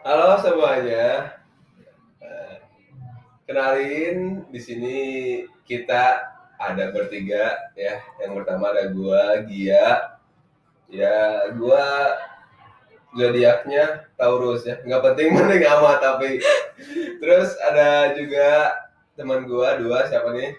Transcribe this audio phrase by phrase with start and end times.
[0.00, 1.36] Halo semuanya.
[2.24, 2.54] Eh,
[3.44, 4.96] Kenalin di sini
[5.68, 6.24] kita
[6.56, 8.00] ada bertiga ya.
[8.16, 10.16] Yang pertama ada gua Gia.
[10.88, 12.16] Ya, gua
[13.12, 14.80] zodiaknya Taurus ya.
[14.88, 16.40] Nggak penting penting amat tapi.
[17.20, 18.72] Terus ada juga
[19.20, 20.56] teman gua dua siapa nih?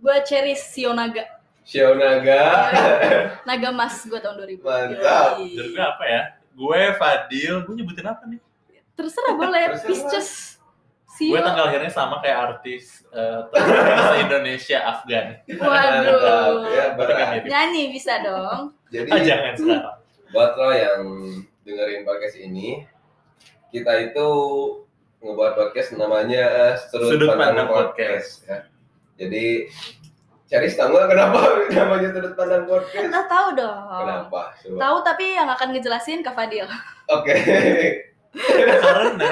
[0.00, 1.28] Gue Cheris Sionaga.
[1.68, 2.72] Shionaga.
[3.46, 4.64] Naga Mas gue tahun 2000.
[4.64, 5.36] Mantap.
[5.44, 6.22] Jadi gue apa ya?
[6.56, 8.40] Gue Fadil, gue nyebutin apa nih?
[9.00, 9.62] Terserah boleh.
[9.88, 10.60] Pisces.
[11.20, 13.04] Gue tanggal lahirnya sama kayak artis
[13.52, 15.36] terkenal Indonesia Afgan.
[15.52, 16.64] Waduh.
[16.68, 17.44] Ya, berat.
[17.44, 18.72] Nyanyi bisa dong.
[18.88, 19.96] Jadi Ah, jangan sekarang.
[20.30, 21.02] buat lo yang
[21.62, 22.88] dengerin podcast ini,
[23.68, 24.28] kita itu
[25.20, 28.48] ngebuat podcast namanya eh, Sudut, Sudut Pandang, Pandang Podcast.
[28.48, 28.58] Ya.
[29.20, 29.68] Jadi,
[30.48, 31.38] cari tahu kenapa
[31.76, 33.04] namanya Sudut Pandang Podcast?
[33.04, 33.80] Kita tahu dong.
[33.92, 34.40] Kenapa?
[34.56, 34.78] Coba.
[34.80, 36.64] Tahu tapi yang akan ngejelasin Kak Fadil.
[37.12, 37.36] Oke.
[38.32, 39.30] Karena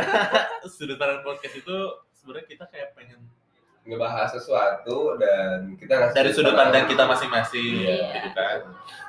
[0.67, 1.77] sudut pandang podcast itu
[2.13, 3.21] sebenarnya kita kayak pengen
[3.89, 8.21] Ngebahas sesuatu dan kita ngasih dari sudut pandang kita masing-masing Iya.
[8.21, 8.59] gitu kan.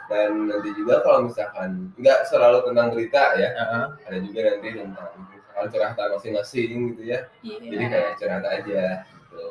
[0.07, 3.85] Dan nanti juga kalau misalkan nggak selalu tentang berita ya, Heeh.
[4.07, 7.19] ada juga nanti tentang misalkan curhatan masing-masing gitu ya.
[7.43, 7.87] Jadi Iya.
[7.91, 9.47] kayak curhat aja gitu.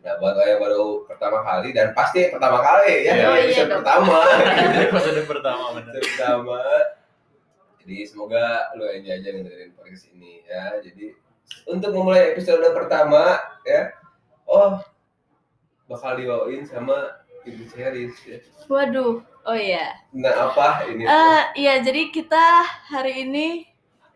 [0.00, 3.24] Nah buat yang baru pertama kali dan pasti pertama kali ya, Iya.
[3.26, 3.82] Oh, iya episode dong.
[3.82, 4.18] pertama,
[4.86, 6.60] Episode pertama episode pertama.
[7.80, 10.78] Jadi semoga lo enjoy aja dengerin podcast ini ya.
[10.84, 11.16] Jadi
[11.66, 13.96] untuk memulai episode pertama ya,
[14.44, 14.80] oh
[15.90, 18.38] bakal dibawain sama Ibu Ceris ya.
[18.68, 19.24] Waduh.
[19.48, 19.96] Oh iya.
[20.12, 21.08] Nah apa ini?
[21.08, 23.64] Eh iya, jadi kita hari ini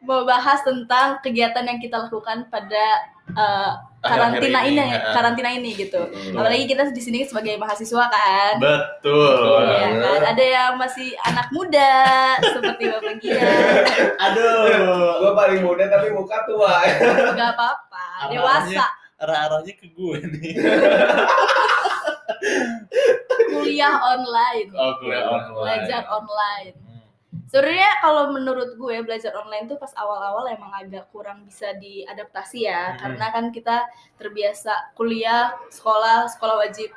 [0.04, 3.72] mau bahas tentang kegiatan yang kita lakukan pada eh,
[4.04, 5.12] karantina ini, ini, heeh.
[5.16, 5.96] karantina ini gitu.
[5.96, 6.36] Hmm.
[6.36, 8.54] Apalagi kita di sini sebagai mahasiswa kan.
[8.60, 9.64] Betul.
[9.64, 11.92] Iya kan, ada yang masih anak muda
[12.54, 13.40] seperti Bapak Gia.
[14.28, 15.24] Aduh.
[15.24, 16.84] Gue paling muda tapi muka tua.
[17.32, 18.84] Gak apa-apa, dewasa,
[19.16, 20.52] Arah-arahnya ke gue nih.
[23.48, 25.56] kuliah online, Oh, kuliah online.
[25.56, 26.74] belajar online.
[27.44, 32.92] Sebenarnya kalau menurut gue belajar online tuh pas awal-awal emang agak kurang bisa diadaptasi ya,
[32.92, 32.98] Hmm.
[32.98, 33.76] karena kan kita
[34.16, 36.90] terbiasa kuliah, sekolah, sekolah wajib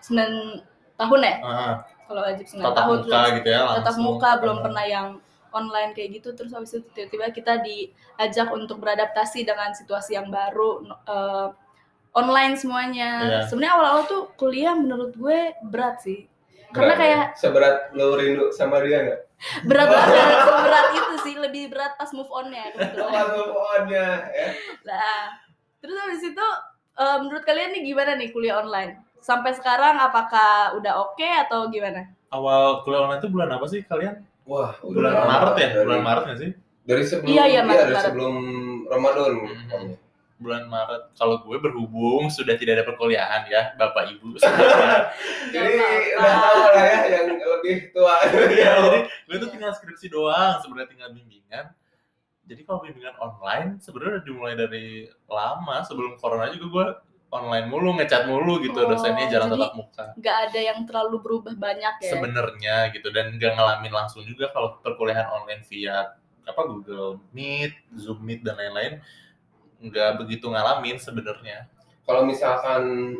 [0.00, 0.62] 9
[0.96, 3.76] tahun ya, Ah, sekolah wajib 9 tatap tahun muka gitu ya langsung.
[3.78, 4.62] tatap muka belum Ah.
[4.62, 5.08] pernah yang
[5.52, 10.80] online kayak gitu terus habis itu tiba-tiba kita diajak untuk beradaptasi dengan situasi yang baru
[11.06, 11.48] eh,
[12.12, 13.40] online semuanya Iya.
[13.46, 16.26] sebenarnya awal-awal tuh kuliah menurut gue berat sih
[16.68, 17.36] Karena Berat, kayak- ya?
[17.36, 19.20] seberat lo rindu sama dia nggak?
[19.62, 23.10] Berat banget seberat itu sih lebih berat pas move onnya kebetulan.
[23.12, 24.46] Kalau pokoknya ya.
[24.82, 25.34] nah
[25.78, 26.46] terus habis itu
[26.94, 32.06] eh, menurut kalian nih gimana nih kuliah online sampai sekarang apakah udah oke atau gimana
[32.28, 34.24] Awal kuliah online itu bulan apa sih kalian?
[34.42, 35.68] Wah, Bulan udah Maret ya?
[35.70, 36.50] dari, Bulan Maret nggak sih?
[36.82, 38.06] Dari sebelum Iya, iya, Maret, dari Maret.
[38.08, 38.34] sebelum
[38.88, 39.32] Ramadan.
[39.38, 39.92] Hmm.
[40.42, 41.14] Bulan Maret.
[41.14, 44.36] Kalau gue berhubung sudah tidak ada perkuliahan ya, Bapak Ibu.
[45.54, 45.72] Jadi
[46.12, 48.14] udah tahu lah ya yang lebih tua.
[48.52, 51.66] Iya, jadi gue tuh tinggal skripsi doang, sebenarnya tinggal bimbingan.
[52.42, 54.86] Jadi kalau bimbingan online sebenarnya udah dimulai dari
[55.24, 56.86] lama sebelum corona juga gue
[57.30, 60.04] online mulu, ngecat mulu gitu, Oh, dosennya jarang jadi- tatap muka.
[60.14, 64.76] nggak ada yang terlalu berubah banyak ya Sebenarnya gitu dan nggak ngalamin langsung juga kalau
[64.78, 69.00] perkuliahan online via apa Google Meet, Zoom Meet dan lain-lain
[69.82, 71.66] nggak begitu ngalamin sebenarnya.
[72.02, 73.14] Kalau misalkan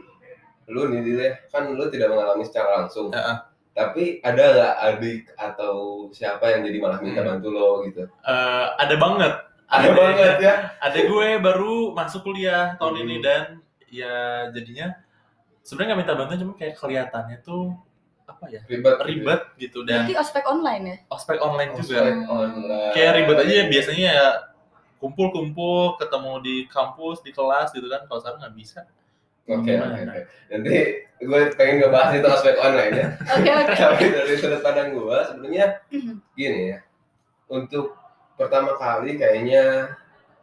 [0.64, 3.10] lu nih Dile, kan lu tidak mengalami secara langsung.
[3.10, 3.36] Heeh.
[3.72, 5.74] Tapi ada nggak adik atau
[6.08, 7.30] siapa yang jadi malah minta Hmm.
[7.30, 8.04] bantu lo gitu?
[8.04, 9.32] Eh, ada banget.
[9.66, 10.54] Ada banget ya.
[10.84, 13.02] ada gue baru masuk kuliah tahun Hmm.
[13.02, 13.42] ini dan
[13.88, 14.14] ya
[14.48, 14.92] jadinya
[15.60, 17.72] sebenarnya nggak minta bantuan cuma kayak kelihatannya tuh
[18.22, 18.96] apa ya Ribet.
[19.02, 20.96] ribet gitu dan Berarti ospek online ya?
[21.08, 22.90] ospek online Ospek juga online.
[22.92, 24.26] kayak ribet aja ya biasanya ya
[25.02, 28.80] kumpul-kumpul ketemu di kampus di kelas gitu kan kalau sekarang nggak bisa
[29.42, 29.98] Oke, oke, Gimana?
[30.06, 30.20] oke.
[30.54, 30.76] Nanti
[31.18, 33.06] gue pengen ngebahas itu aspek online ya.
[33.34, 33.74] Oke oke.
[33.74, 35.66] Tapi dari sudut pandang gue sebenarnya
[36.32, 36.78] gini ya.
[37.50, 37.98] Untuk
[38.38, 39.90] pertama kali kayaknya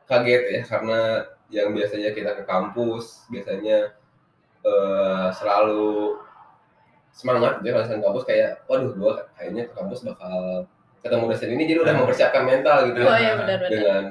[0.04, 1.00] kaget ya karena
[1.48, 3.96] yang biasanya kita ke kampus biasanya
[4.68, 6.20] eh, selalu
[7.16, 10.68] semangat gitu kalau kampus kayak waduh gue kayaknya ke kampus bakal
[11.00, 12.02] ketemu dosen ini jadi udah Hmm.
[12.04, 13.70] mempersiapkan mental gitu Oh ya iya benar-benar.
[13.72, 14.06] dengan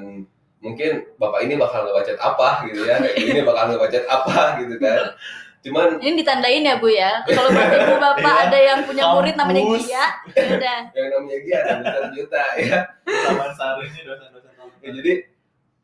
[0.59, 5.15] mungkin bapak ini bakal ngebacet apa gitu ya ini bakal ngebacet apa gitu kan
[5.59, 7.19] cuman Ini ditandain ya Bu ya.
[7.25, 8.43] Kalau buat ibu bapak Iya.
[8.47, 9.59] ada yang punya murid namanya.
[9.75, 10.79] Gia, ya udah.
[10.95, 15.13] yang namanya Gia ada juta-juta ya taman sari ini dosen-dosen Ya, jadi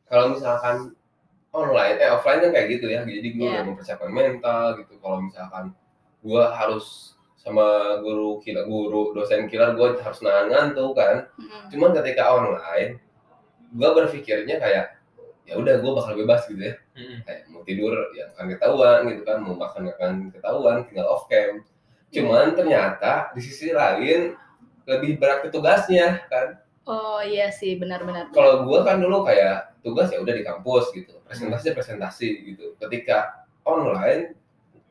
[0.07, 0.95] kalau misalkan
[1.51, 3.51] online eh offline kan kayak gitu ya jadi gue Iya.
[3.51, 5.66] udah mempersiapkan mental gitu kalau misalkan
[6.19, 6.86] gue harus
[7.36, 7.68] sama
[8.00, 11.68] guru killer guru dosen killer gue harus nahan ngantuk kan Mm.
[11.69, 13.04] cuman ketika online
[13.75, 14.86] gue berpikirnya kayak
[15.45, 17.22] ya udah gue bakal bebas gitu ya Mm-mm.
[17.22, 21.62] kayak mau tidur ya akan ketahuan gitu kan mau makan akan ketahuan tinggal off cam
[22.10, 24.33] cuman ternyata di sisi lain
[24.88, 28.30] lebih berat ke tugasnya kan Oh iya sih benar-benar.
[28.30, 33.45] kalau gue kan dulu kayak tugas ya udah di kampus gitu presentasi presentasi gitu ketika
[33.66, 34.38] online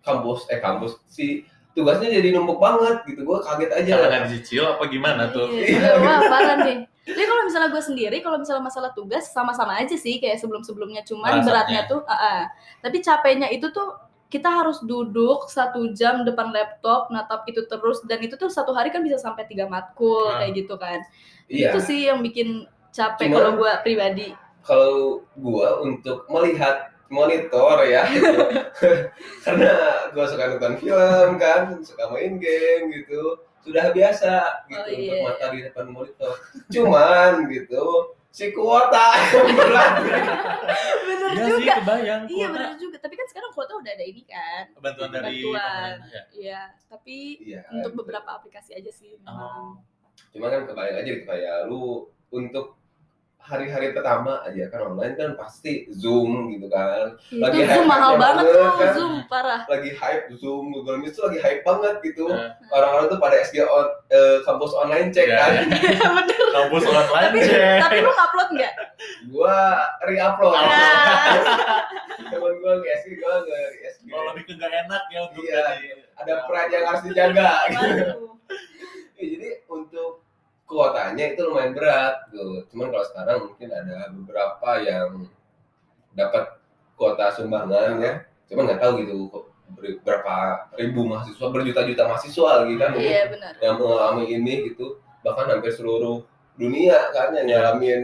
[0.02, 4.84] kampus eh kampus si tugasnya jadi numpuk banget gitu gue kaget aja Karena dicicil apa
[4.86, 5.50] gimana tuh?
[5.50, 6.78] Iya, wah parah nih.
[7.04, 11.04] Jadi kalau misalnya gue sendiri, kalau misalnya masalah tugas sama-sama aja sih kayak sebelum-sebelumnya.
[11.04, 11.44] Cuman Rasanya.
[11.44, 12.40] beratnya tuh, ah, ah.
[12.80, 13.92] tapi capeknya itu tuh
[14.26, 18.88] kita harus duduk satu jam depan laptop, natap itu terus dan itu tuh satu hari
[18.88, 20.42] kan bisa sampai tiga matkul Ah.
[20.42, 20.98] kayak gitu kan.
[21.46, 24.28] iya Itu sih yang bikin capek kalau gue pribadi.
[24.64, 28.32] kalau gua untuk melihat monitor ya gitu.
[29.44, 29.70] karena
[30.16, 34.32] gua suka nonton film kan suka main game gitu sudah biasa
[34.66, 35.24] gitu Oh, untuk iya.
[35.24, 36.32] mata di depan monitor
[36.68, 37.84] cuman gitu
[38.28, 39.92] si kuota yang berat
[41.04, 41.74] Bener Iya sih juga.
[41.80, 42.22] kebayang.
[42.24, 42.54] Iya kuota.
[42.54, 42.96] bener juga.
[42.98, 44.62] Tapi kan sekarang kuota udah ada ini kan.
[44.76, 45.94] Bantuan dari Bantuan.
[46.04, 46.22] ya.
[46.30, 46.60] Iya.
[46.86, 48.00] Tapi iya untuk gitu.
[48.00, 49.18] beberapa aplikasi aja sih.
[49.24, 49.78] Oh.
[50.30, 52.74] cuman kan kebayang aja gitu kayak lu untuk
[53.44, 58.12] hari-hari pertama aja kan online kan pasti zoom gitu kan Lagi Itu Zoom hype-nya mahal
[58.16, 58.92] banget tuh, kan?
[58.92, 59.60] Zoom parah.
[59.66, 63.60] lagi hype zoom google meet tuh lagi hype banget gitu Nah, orang-orang tuh pada SG
[63.60, 65.62] on, eh, kampus online cek Iya, kan iya.
[66.16, 66.38] Bener.
[66.50, 67.78] Kampus online Tapi cek.
[67.78, 68.74] tapi lu ngupload nggak?
[69.26, 69.56] gua
[70.02, 70.54] re-upload.
[70.54, 70.64] Nah,
[72.30, 73.60] temen gua nge SG gua nge
[73.92, 75.60] SG Oh, lebih ke nggak enak ya untuk Iya.
[75.60, 77.92] dari ada pride yang harus dijaga gitu.
[79.14, 80.23] Ya, jadi untuk
[80.64, 85.28] kuotanya itu lumayan berat tuh cuman kalau sekarang mungkin ada beberapa yang
[86.14, 86.44] dapat
[86.94, 88.12] kuota sumbangan ya.
[88.48, 89.16] Cuman nggak tahu gitu
[90.04, 90.36] berapa
[90.78, 93.52] ribu mahasiswa berjuta-juta mahasiswa lagi kan Iya benar.
[93.60, 95.00] yang mengalami ini gitu.
[95.24, 96.22] Bahkan hampir seluruh
[96.54, 97.58] dunia kan yang Iya.
[97.60, 98.02] ngalamin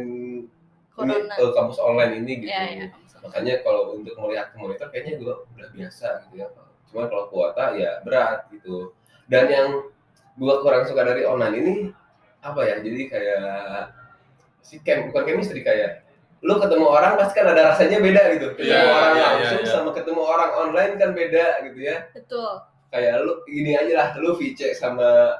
[1.00, 2.50] ini eh, kampus online ini gitu.
[2.50, 2.86] Iya, iya.
[3.20, 6.48] makanya kalau untuk melihat ke monitor kayaknya gue udah biasa gitu ya
[6.88, 8.90] cuman kalau kuota ya berat gitu.
[9.30, 9.68] Dan yang
[10.34, 11.74] gue kurang suka dari online ini
[12.40, 13.44] apa ya jadi kayak
[14.60, 16.04] si chem bukan chemistry kayak
[16.40, 19.68] lu ketemu orang pasti kan ada rasanya beda gitu ketemu Iya, orang iya, langsung iya,
[19.68, 19.72] iya.
[19.76, 22.50] sama ketemu orang online kan beda gitu ya Betul.
[22.88, 25.36] kayak lu gini aja lah lu VC sama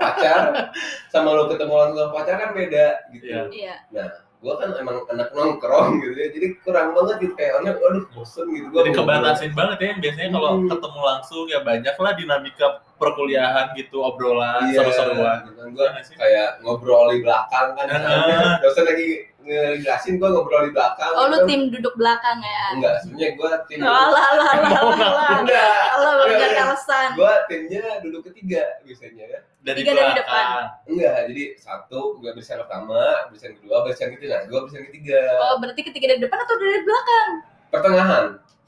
[0.00, 0.72] pacar
[1.12, 3.74] sama lu ketemu langsung sama pacar kan beda gitu Iya.
[3.92, 4.06] Iya.
[4.44, 8.44] Gua kan emang anak nongkrong gitu ya jadi kurang banget gitu kayak online aduh bosen
[8.46, 9.92] gitu gua Jadi kebatasin banget ya.
[9.98, 10.68] Biasanya kalau Hmm.
[10.68, 15.38] ketemu langsung ya banyak lah dinamika perkuliahan gitu, obrolan, Iya, seru-seruan.
[15.42, 15.68] gitu kan.
[15.70, 18.60] gua Iya kayak ngobrol di belakang kan Ah.
[18.60, 19.08] dosen lagi
[19.40, 21.46] ngejelasin gua ngobrol di belakang Oh lu gitu kan.
[21.46, 22.62] tim duduk belakang ya?
[22.72, 23.96] enggak sebenarnya gua tim Alah
[24.30, 25.30] alah alah alah.
[25.40, 26.62] enggak Allah Iya, berikan iya.
[26.64, 27.08] alasan.
[27.14, 30.68] gua timnya duduk ketiga biasanya ya Dari Tiga dari belakang.
[30.84, 35.56] enggak jadi satu gua barisan pertama barisan kedua barisan ketiga nah gua barisan ketiga Oh
[35.56, 37.28] berarti ketika dari depan atau dari belakang?
[37.70, 38.24] pertengahan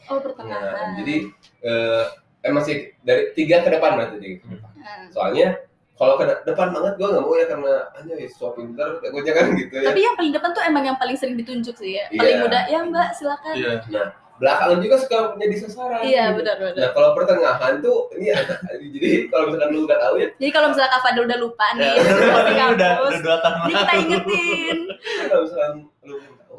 [0.06, 0.88] Oh Nah, pertengahan.
[0.96, 1.16] jadi
[1.62, 2.04] eh,
[2.40, 4.70] eh masih dari tiga ke depan berarti tiga ke depan.
[4.76, 5.04] Nah.
[5.10, 5.48] Soalnya
[5.96, 9.52] kalau ke de- depan banget gue nggak mau ya karena hanya so pinter gue jangan
[9.52, 9.88] gitu ya.
[9.88, 12.06] Tapi yang paling depan tuh emang yang paling sering ditunjuk sih ya.
[12.08, 12.20] Iya.
[12.20, 12.60] Paling muda.
[12.68, 13.54] Ya mbak silakan.
[13.54, 13.72] Iya.
[14.36, 16.00] Belakangan juga suka menjadi sasaran.
[16.00, 16.36] Iya gitu.
[16.38, 16.76] benar benar.
[16.76, 18.54] Nah kalau pertengahan tuh ini ada,
[18.94, 21.84] jadi kalau misalkan lu nggak tahu ya, Jadi kalau misalnya Kak Fadil udah lupa nih,
[21.86, 24.02] Ya, udah udah, udah dua tahun ini kita lalu.
[24.02, 24.78] ingetin.
[25.24, 25.72] kalau misalkan
[26.02, 26.58] lu belum tahu,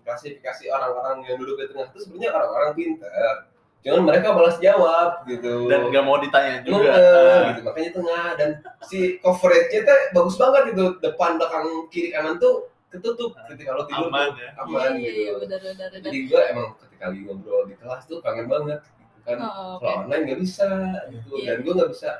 [0.00, 3.34] klasifikasi orang-orang yang duduk di tengah itu sebenarnya orang-orang pinter.
[3.78, 5.66] Cuman mereka malas jawab gitu.
[5.66, 6.76] Dan nggak mau ditanya juga.
[6.82, 7.42] juga Ah.
[7.48, 8.48] gitu makanya tengah dan
[8.84, 14.08] si coveragenya tuh bagus banget gitu depan belakang kiri kanan tuh ketutup ketika lo tidur
[14.08, 14.50] Aman tuh, ya.
[14.56, 16.00] aman Iya iya gitu iya benar benar benar.
[16.02, 19.80] jadi gue emang ketika lagi ngobrol di kelas tuh kangen banget gitu kan Oh, oke.
[19.80, 20.68] kalau online nggak bisa
[21.08, 21.46] gitu Iya.
[21.46, 22.10] dan gue nggak bisa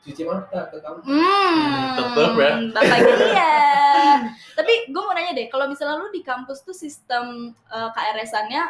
[0.00, 2.50] cuci mata ke kamu Hmm, Tetep ya.
[2.70, 3.54] Bapaknya iya.
[4.52, 7.24] Tapi gue mau nanya deh, kalau misalnya lu di kampus tuh sistem
[7.66, 8.68] eh, KRS-annya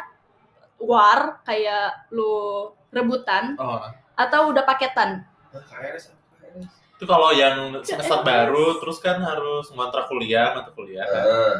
[0.77, 3.79] war kayak lu rebutan Oh.
[4.13, 5.23] atau udah paketan?
[5.49, 6.67] nah, KRS KRS
[7.05, 8.25] Itu kalau yang semester KRS.
[8.25, 11.05] baru terus kan harus ngontrak kuliah, mata kuliah.
[11.05, 11.21] kan.
[11.21, 11.57] nah,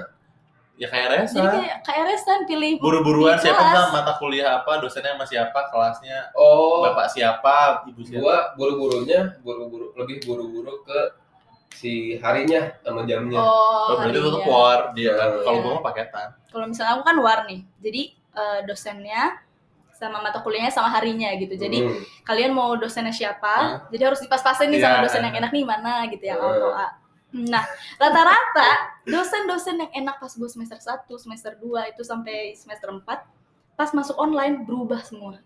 [0.75, 5.71] Ya KRS Jadi kayak KRS-an pilih Buru-buruan siapa tahu mata kuliah apa, dosennya sama siapa,
[5.71, 8.19] kelasnya oh bapak siapa, ibu siapa.
[8.19, 10.99] gue buru-burunya buru-buru lebih buru-buru ke
[11.71, 15.15] si harinya sama jamnya Oh, Oh, berarti itu war dia.
[15.15, 15.43] Iya.
[15.43, 16.27] Kalau gua mah paketan.
[16.51, 18.01] Kalau misalnya aku kan war nih, jadi
[18.35, 19.23] eh, dosennya
[19.95, 21.55] sama mata kuliahnya sama harinya gitu.
[21.55, 22.03] Jadi Hmm.
[22.21, 25.03] kalian mau dosennya siapa, jadi harus dipas-pasin nih sama Iya.
[25.07, 26.47] dosen yang enak nih mana gitu yang Hmm.
[26.51, 26.87] auto A.
[27.35, 27.63] Nah,
[27.95, 28.69] rata-rata
[29.03, 33.27] dosen-dosen yang enak pas gue semester 1, semester 2 itu sampai semester 4
[33.73, 35.39] pas masuk online berubah semua.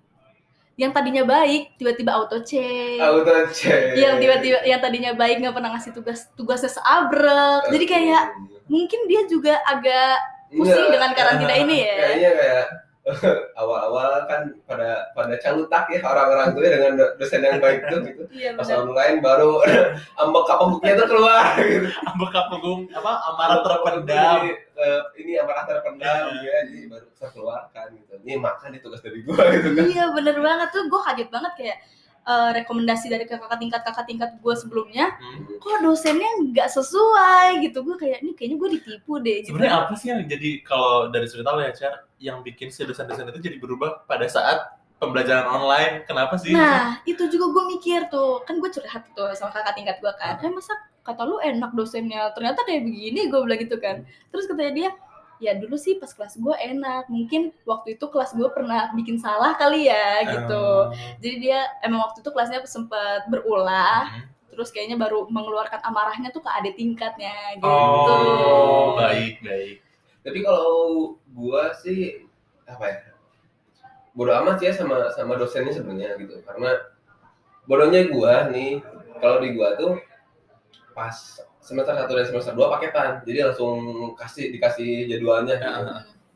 [0.75, 5.75] yang tadinya baik tiba-tiba auto check auto check yang tiba-tiba yang tadinya baik nggak pernah
[5.75, 8.23] ngasih tugas tugasnya seabrek jadi kayak
[8.63, 10.15] mungkin dia juga agak
[10.47, 10.93] pusing Nggak.
[10.95, 12.65] dengan karantina ini ya kayaknya kayak
[13.61, 17.99] awal-awal kan pada pada calutak ya orang-orang tuh ya dengan do- dosen yang baik tuh
[18.05, 18.23] gitu.
[18.31, 19.61] Iya pas online baru
[20.21, 21.87] ambek kapoknya tuh keluar gitu.
[22.09, 24.39] Ambek kapunggung apa amarah terpendam.
[24.79, 28.13] Eh, ini amarah terpendam ya jadi baru terkeluarkan gitu.
[28.23, 29.83] Ini makan di tugas dari gua gitu kan.
[29.85, 30.67] Iya bener banget.
[30.71, 31.77] Tuh gue kaget banget kayak
[32.23, 35.57] eh, rekomendasi dari kakak tingkat kakak tingkat gue sebelumnya Hmm.
[35.57, 39.93] kok dosennya nggak sesuai gitu gue kayak ini kayaknya gue ditipu deh gitu Sebenarnya apa
[39.95, 43.57] sih yang jadi kalau dari cerita lo ya, Cer, yang bikin si dosen-dosen itu jadi
[43.57, 46.03] berubah pada saat pembelajaran online?
[46.03, 46.51] Kenapa sih?
[46.51, 50.35] Nah, itu juga gue mikir tuh, kan gue curhat tuh sama kakak tingkat gue kan,
[50.43, 50.75] eh masa
[51.07, 54.03] kata lu enak dosennya, ternyata kayak begini, gue bilang gitu kan.
[54.29, 54.89] Terus katanya dia,
[55.39, 59.55] ya dulu sih pas kelas gue enak, mungkin waktu itu kelas gue pernah bikin salah
[59.55, 60.67] kali ya gitu.
[60.91, 64.51] Eh, Jadi dia emang waktu itu kelasnya sempat berulah, hmm.
[64.51, 67.67] terus kayaknya baru mengeluarkan amarahnya tuh ke adik tingkatnya gitu.
[67.67, 69.79] Oh, baik, baik.
[70.19, 72.27] tapi kalau gua sih
[72.67, 72.99] apa ya
[74.13, 76.75] bodoh amat sih ya sama sama dosennya sebenarnya gitu karena
[77.65, 78.83] bodohnya gua nih
[79.23, 79.95] kalau di gua tuh
[80.93, 81.15] pas
[81.59, 83.09] semester 1 dan semester 2 paketan.
[83.23, 83.77] Jadi langsung
[84.15, 85.81] kasih dikasih jadwalnya gitu.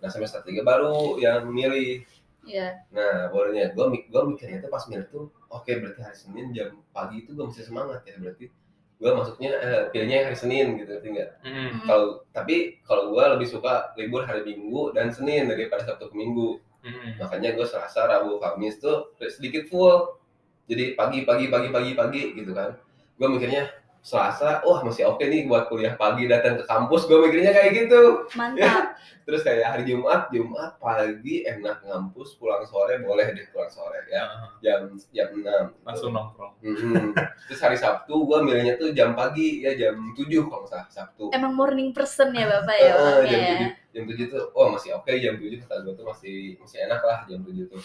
[0.04, 2.04] Nah semester 3 baru yang milih.
[2.44, 6.52] Iya, nah bodohnya gua mik gua mikirnya tuh pas milih tuh oke berarti hari Senin
[6.52, 8.20] jam pagi itu gua masih semangat ya.
[8.20, 8.52] Berarti
[9.00, 11.30] gua masuknya eh, pilihnya hari Senin gitu nggak.
[11.48, 11.88] Hmm.
[11.88, 16.60] kalau tapi kalau gue lebih suka libur hari Minggu dan Senin daripada Sabtu ke Minggu.
[16.84, 17.16] Hmm.
[17.16, 20.20] makanya gue Selasa Rabu Kamis tuh sedikit full.
[20.68, 22.76] Jadi pagi pagi pagi pagi pagi gitu kan.
[23.16, 23.72] Gue mikirnya
[24.04, 28.28] Selasa wah masih oke nih buat kuliah pagi datang ke kampus gue mikirnya kayak gitu
[28.36, 29.00] mantap.
[29.26, 34.28] terus kayak hari Jumat Jumat pagi enak ngampus pulang sore boleh deh pulang sore ya
[34.60, 35.72] jam jam enam.
[35.88, 36.52] Langsung nongkrong.
[36.60, 37.16] Mhm.
[37.48, 41.56] terus hari Sabtu gue milihnya tuh jam pagi ya jam 7 kalau salah Sabtu Emang
[41.56, 43.48] morning person ya bapak ya orangnya jam ya.
[43.56, 47.00] tujuh jam tujuh tuh oh masih oke jam tujuh kata gue tuh masih masih enak
[47.00, 47.80] lah jam tujuh tuh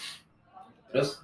[0.91, 1.23] terus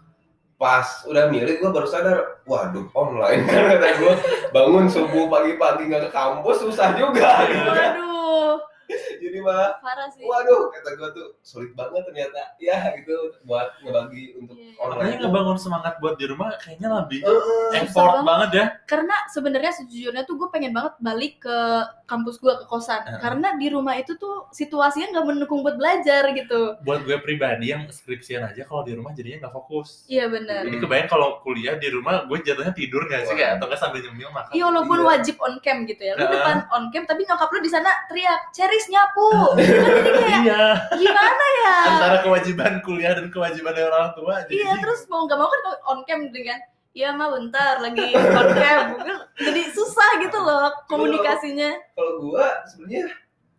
[0.56, 4.14] pas udah milih gue baru sadar waduh online kan kata gue
[4.50, 8.56] bangun subuh pagi-pagi nggak ke kampus susah juga gitu kan Waduh,
[9.22, 10.22] jadi malah parah sih.
[10.22, 14.56] waduh kata gue tuh sulit banget ternyata ya gitu buat ngebagi untuk.
[14.88, 15.24] Makanya tuh.
[15.24, 17.80] ngebangun semangat buat di rumah kayaknya lebih eh.
[17.80, 18.26] effort banget.
[18.26, 18.66] banget ya.
[18.86, 21.58] karena sebenarnya sejujurnya tuh gue pengen banget balik ke
[22.06, 23.18] kampus gue ke kosan Heeh.
[23.18, 27.88] karena di rumah itu tuh situasinya nggak mendukung buat belajar gitu Buat gue pribadi yang
[27.88, 30.06] skripsian aja kalau di rumah jadinya nggak fokus.
[30.06, 33.66] iya benar Jadi kebayang kalau kuliah di rumah gue jatuhnya tidur nggak sih kayak atau
[33.66, 34.52] nggak sambil nyemil makan.
[34.52, 35.08] iya walaupun Iya.
[35.08, 36.32] wajib on cam gitu ya lu Heeh.
[36.32, 40.64] depan on cam tapi nyokap lu di sana teriak Ceris nyapu Kan jadi kayak Iya.
[40.96, 44.34] gimana ya Antara kewajiban kuliah dan kewajiban dari orang tua.
[44.44, 46.60] jadi iya terus mau nggak mau kan on cam dengan
[46.96, 48.96] Iya mah bentar lagi on cam.
[49.36, 51.76] Jadi susah gitu loh komunikasinya.
[51.92, 53.12] kalau gua sebenarnya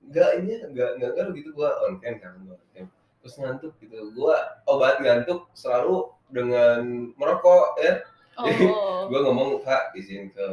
[0.09, 2.89] nggak ini ya, nggak nggak ngaruh gitu gua on cam kan on cam.
[3.21, 4.09] Terus ngantuk gitu.
[4.17, 8.01] Gua obat ngantuk selalu dengan merokok ya.
[8.41, 9.05] Oh.
[9.13, 10.47] Gua ngomong kak izin ke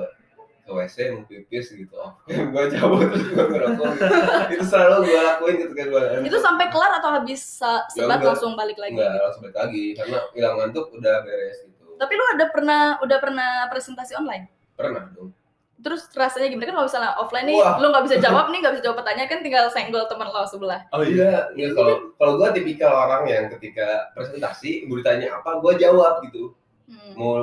[0.63, 2.11] ke WC mau pipis gitu oh
[2.51, 4.05] gua cabut terus gua ngerokok gitu.
[4.49, 6.25] itu selalu gua lakuin ketika gua ngantuk.
[6.25, 9.83] itu sampai kelar atau habis se- Ya sebat langsung balik lagi nggak langsung balik lagi
[9.93, 14.47] karena hilang ngantuk udah beres gitu Tapi lu ada pernah udah pernah presentasi online?
[14.73, 15.31] pernah dong
[15.75, 17.75] Terus rasanya gimana kan kalau misalnya offline nih, Wah.
[17.75, 20.79] lu nggak bisa jawab nih, nggak bisa jawab pertanyaan kan tinggal senggol teman lo sebelah.
[20.89, 21.51] Oh iya.
[21.51, 23.83] iya kalau kalau gua tipikal orang yang ketika
[24.15, 27.15] presentasi ibu ditanya apa gua jawab gitu Hmm.
[27.15, 27.35] mau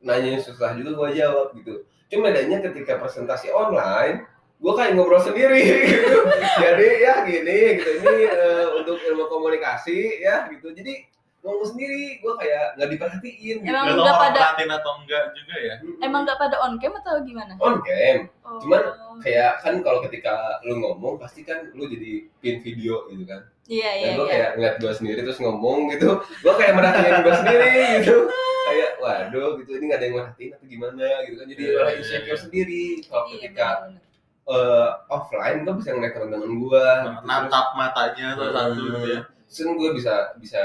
[0.00, 4.24] nanya susah juga gua jawab gitu cuma bedanya ketika presentasi online
[4.58, 6.18] gua kayak ngobrol sendiri gitu.
[6.58, 7.90] Jadi ya gini gitu.
[8.02, 10.74] Ini eh, untuk ilmu komunikasi ya gitu.
[10.74, 11.06] Jadi
[11.48, 15.74] ngomong sendiri gua kayak nggak diperhatiin gitu Emang nggak pada- perhatiin atau enggak juga ya.
[15.98, 17.52] Emang nggak pada on cam atau gimana?
[17.56, 18.56] on cam Oh.
[18.58, 18.80] Cuman
[19.18, 23.90] kayak kan kalau ketika lu ngomong pasti kan lu jadi pin video gitu kan iya
[23.92, 24.32] iya dan gue iya.
[24.32, 27.68] kayak ngeliat gue sendiri terus ngomong gitu gue kayak merhatiin gue sendiri
[28.00, 28.16] gitu
[28.68, 31.90] kayak waduh gitu ini gak ada yang merhatiin atau gimana gitu kan jadi Iya, malah
[31.90, 32.40] iya, insecure iya.
[32.40, 34.02] sendiri kalau Iya, ketika benar-benar.
[34.48, 37.10] eh, offline gue bisa ngeliat teman-teman gue gitu.
[37.22, 39.20] Natap matanya tuh satu gitu ya.
[39.44, 40.62] Terus gue bisa bisa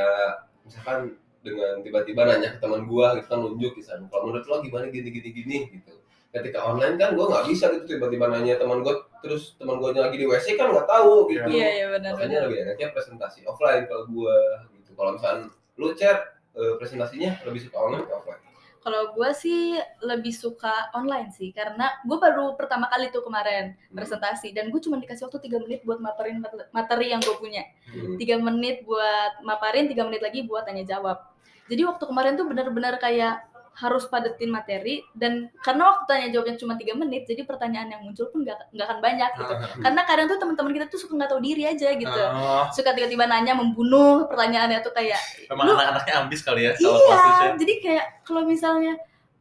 [0.64, 4.88] misalkan dengan tiba-tiba nanya ke teman gue gitu kan nunjuk gitu kalau menurut lo gimana
[4.88, 5.58] gini gini gini?
[5.76, 5.94] gitu.
[6.34, 10.18] Ketika online kan gue nggak bisa gitu tiba-tiba nanya teman gue terus teman gue lagi
[10.18, 11.46] di WC kan nggak tahu gitu.
[11.52, 12.16] Iya iya benar.
[12.16, 12.44] makanya benar.
[12.48, 14.36] lebih enaknya presentasi offline kalau gue
[14.80, 14.92] gitu.
[14.96, 18.53] Kalau misalnya lu chat eh, presentasinya lebih suka online atau offline
[18.84, 24.52] Kalau gue sih lebih suka online sih, karena gue baru pertama kali tuh kemarin presentasi
[24.52, 27.64] dan gue cuma dikasih waktu tiga menit buat maparin mat- materi yang gue punya.
[27.96, 28.20] Hmm.
[28.20, 31.24] Tiga menit buat maparin, tiga menit lagi buat tanya jawab.
[31.72, 36.74] Jadi waktu kemarin tuh benar-benar kayak harus padetin materi dan karena waktu tanya jawabnya cuma
[36.78, 39.54] tiga menit, jadi pertanyaan yang muncul pun nggak nggak akan banyak gitu.
[39.82, 42.22] Karena kadang tuh teman-teman kita tuh suka nggak tahu diri aja gitu.
[42.34, 45.18] Oh, Suka tiba-tiba nanya membunuh pertanyaannya tuh kayak
[45.50, 48.94] emang anak-anaknya ambis kali ya Iya, jadi kayak kalau misalnya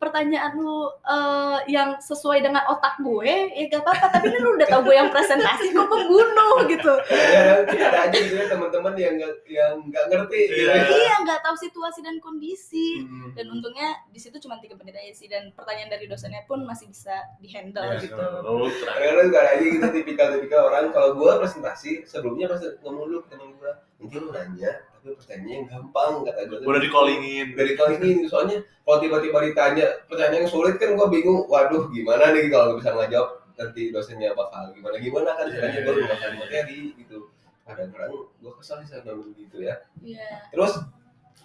[0.02, 4.18] pertanyaan lu eh, yang sesuai dengan otak gue, ya gak apa-apa.
[4.18, 6.90] Tapi kan lu udah tau gue yang presentasi, kok pembunuh gitu.
[7.06, 10.74] ada ada aja gitu ya teman-teman yang nggak yang nggak ngerti gitu Iya.
[10.74, 10.84] ya.
[10.90, 13.06] Iya, nggak tahu situasi dan kondisi.
[13.06, 13.30] Hmm.
[13.38, 15.30] Dan untungnya di situ cuma tiga menit aja sih.
[15.30, 18.18] Dan pertanyaan dari dosennya pun masih bisa dihandle Ya, gitu.
[18.18, 18.66] oh.
[18.66, 23.28] Kadang-kadang juga ada aja gitu tipikal-tipikal orang kalau gue presentasi sebelumnya pas ngomong dulu ke
[23.36, 27.46] temen gue nanti lu nanya tapi pertanyaannya yang gampang kata gue Udah di callingin.
[27.52, 32.46] kali ini soalnya kalau tiba-tiba ditanya pertanyaan yang sulit kan gue bingung waduh gimana nih
[32.46, 36.02] kalau nggak bisa ngajawab nanti dosennya bakal gimana gimana kan Iya, caranya iya, gue iya.
[36.02, 37.18] nggak akan materi gitu
[37.62, 40.28] kadang-kadang gue kesal sih sama begitu ya Iya.
[40.48, 40.72] terus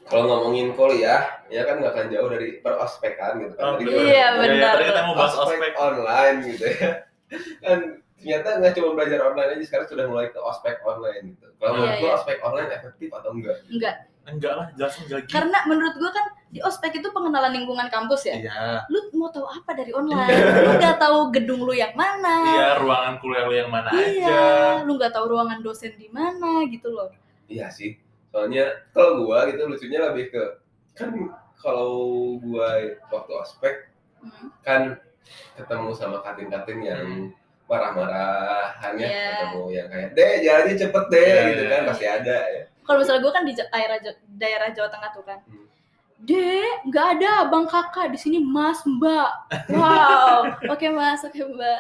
[0.06, 3.90] kalau ngomongin kuliah ya kan nggak akan jauh dari perospekan gitu kan Oh, Tadi.
[3.90, 4.74] Iya, Ya, benar.
[4.78, 5.74] Tadi kita mau bahas ospek ospek.
[5.76, 6.90] online gitu ya
[7.66, 7.80] kan
[8.18, 11.78] ternyata nggak cuma belajar online aja sekarang sudah mulai ke ospek online gitu kalau Iya,
[11.80, 12.12] menurut iya.
[12.14, 13.96] ospek online efektif atau enggak Enggak.
[14.28, 15.32] Enggak lah, jelas enggak gitu.
[15.32, 18.36] Karena menurut gue kan di ospek itu pengenalan lingkungan kampus ya.
[18.36, 18.84] Iya.
[18.92, 20.28] Lu mau tahu apa dari online?
[20.68, 22.44] Lu nggak tahu gedung lu yang mana?
[22.44, 24.04] Iya, ruangan kuliah lu yang mana aja.
[24.04, 24.44] Iya,
[24.84, 27.08] lu nggak tahu ruangan dosen di mana gitu loh.
[27.48, 27.96] Iya sih.
[28.28, 30.44] Soalnya kalau gua gitu lucunya lebih ke
[30.92, 31.16] kan
[31.56, 31.96] kalau
[32.38, 33.76] gua waktu ospek
[34.18, 34.50] Hmm.
[34.60, 34.82] kan
[35.56, 37.06] ketemu sama kating-kating yang
[37.68, 39.28] marah-marahannya Iya.
[39.38, 41.88] ketemu yang kayak deh jalannya cepet deh Iya, gitu iya, kan iya.
[41.88, 43.98] pasti ada ya Kalau misalnya gue kan di daerah
[44.34, 45.40] daerah Jawa Tengah tuh kan.
[45.44, 45.68] Hmm.
[46.18, 49.32] Dek, nggak ada abang kakak di sini Mas Mbak.
[49.70, 51.80] Wow, oke Mas, oke Mbak.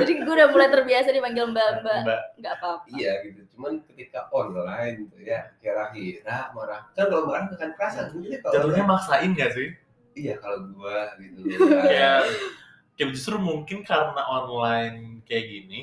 [0.00, 2.00] Jadi gue udah mulai terbiasa dipanggil Mbak Mbak.
[2.00, 2.20] Mbak.
[2.38, 2.86] Nggak apa-apa.
[2.94, 8.50] iya gitu cuman ketika online gitu ya kira-kira marah kan kalau marah akan kerasa kalau
[8.50, 9.68] Jatuhnya maksain gak sih?
[10.14, 12.24] iya kalau gua gitu Kayak
[12.94, 15.80] kayak justru mungkin karena online kayak gini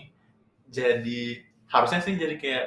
[0.71, 2.65] jadi harusnya sih jadi kayak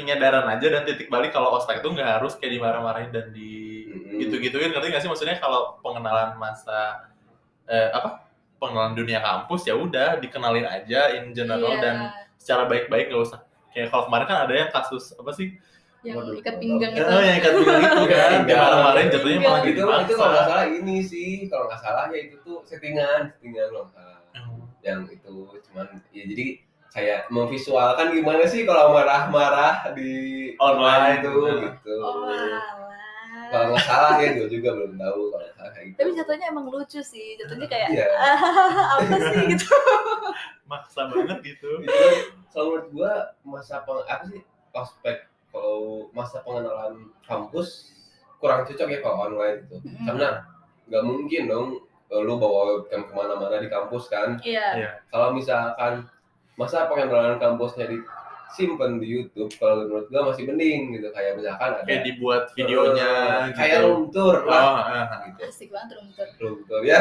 [0.00, 4.16] penyadaran aja dan titik balik kalau ospek itu nggak harus kayak dimarah-marahin dan di Mm-mm.
[4.22, 5.10] gitu-gituin ngerti nggak sih?
[5.10, 7.10] Maksudnya kalau pengenalan masa
[7.68, 8.24] eh, apa
[8.56, 11.96] pengenalan dunia kampus ya udah dikenalin aja in general Iya, dan
[12.40, 13.40] secara baik-baik nggak usah.
[13.76, 15.60] Kayak kalau kemarin kan ada yang kasus apa sih
[16.00, 17.04] yang Waduh, ikat pinggang itu.
[17.04, 18.32] Eh, yang ikat pinggang itu kan Pinggang.
[18.48, 19.84] dimarah-marahin jatuhnya malah jadi itu itu
[20.14, 24.16] kalau nggak maksa salah ini sih kalau nggak salah ya itu tuh settingan settingan salah
[24.30, 24.62] Hmm.
[24.80, 25.34] yang itu
[25.66, 26.46] cuman ya jadi
[26.88, 30.10] kayak memvisualkan gimana sih kalau marah-marah di
[30.56, 31.18] Online.
[31.18, 31.58] itu Nah.
[31.66, 32.24] gitu Oh,
[33.50, 33.68] kalau alah.
[33.68, 36.66] nggak salah ya gue juga belum tahu kalau nggak salah kayak gitu Tapi jatuhnya emang
[36.66, 37.34] lucu sih.
[37.36, 38.06] Jatuhnya kayak Iya.
[38.16, 38.38] "Ah,
[38.96, 39.70] apa sih gitu.
[40.64, 42.04] maksa banget gitu Itu
[42.48, 43.12] kalau menurut gua
[43.44, 47.90] masa peng apa sih ospek kalau masa pengenalan kampus
[48.38, 50.06] kurang cocok ya kalau online itu Mm-mm.
[50.06, 50.28] karena
[50.86, 51.66] nggak mungkin dong
[52.08, 54.66] eh, lu bawa webcam ke mana-mana di kampus kan Iya.
[54.74, 54.90] Iya.
[55.08, 56.06] kalau misalkan
[56.54, 61.86] masa pengenalan kampusnya disimpan di YouTube kalau menurut gua masih mending gitu kayak misalkan ada
[61.86, 63.10] kayak dibuat videonya
[63.48, 65.18] eh, kayak gitu room tour lah oh, ah, ah.
[65.30, 66.28] gitu Asik banget rumput.
[66.42, 66.98] room tour ya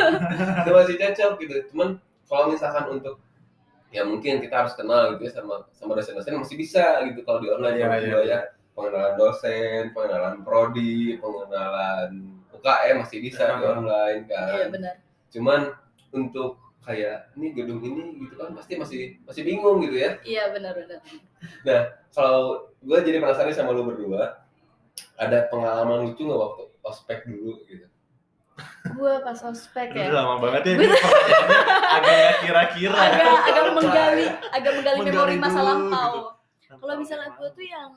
[0.64, 1.88] itu masih cocok gitu cuman
[2.26, 3.14] kalau misalkan untuk
[3.90, 7.50] ya mungkin kita harus kenal gitu ya sama sama dosen-dosen masih bisa gitu kalau di
[7.50, 8.30] online Iya, menurut iya, gua iya.
[8.30, 12.10] ya pengenalan dosen pengenalan prodi pengenalan
[12.54, 13.68] UKM masih bisa di Iya.
[13.74, 14.94] online kan Iya benar.
[15.28, 15.60] cuman
[16.10, 16.50] untuk
[16.80, 21.02] kayak ini gedung ini gitu kan pasti masih masih bingung gitu ya Iya benar benar.
[22.10, 24.38] kalau gue jadi penasaran sama lu berdua
[25.18, 27.89] ada pengalaman lucu nggak waktu ospek dulu gitu
[28.90, 30.08] Gue pas ospek ya.
[30.10, 30.74] lama banget ya
[31.90, 36.12] agak kira-kira Agak agak menggali agak menggali Menggali memori masa lampau.
[36.58, 36.74] gitu.
[36.76, 37.90] Kalau misalnya gue tuh yang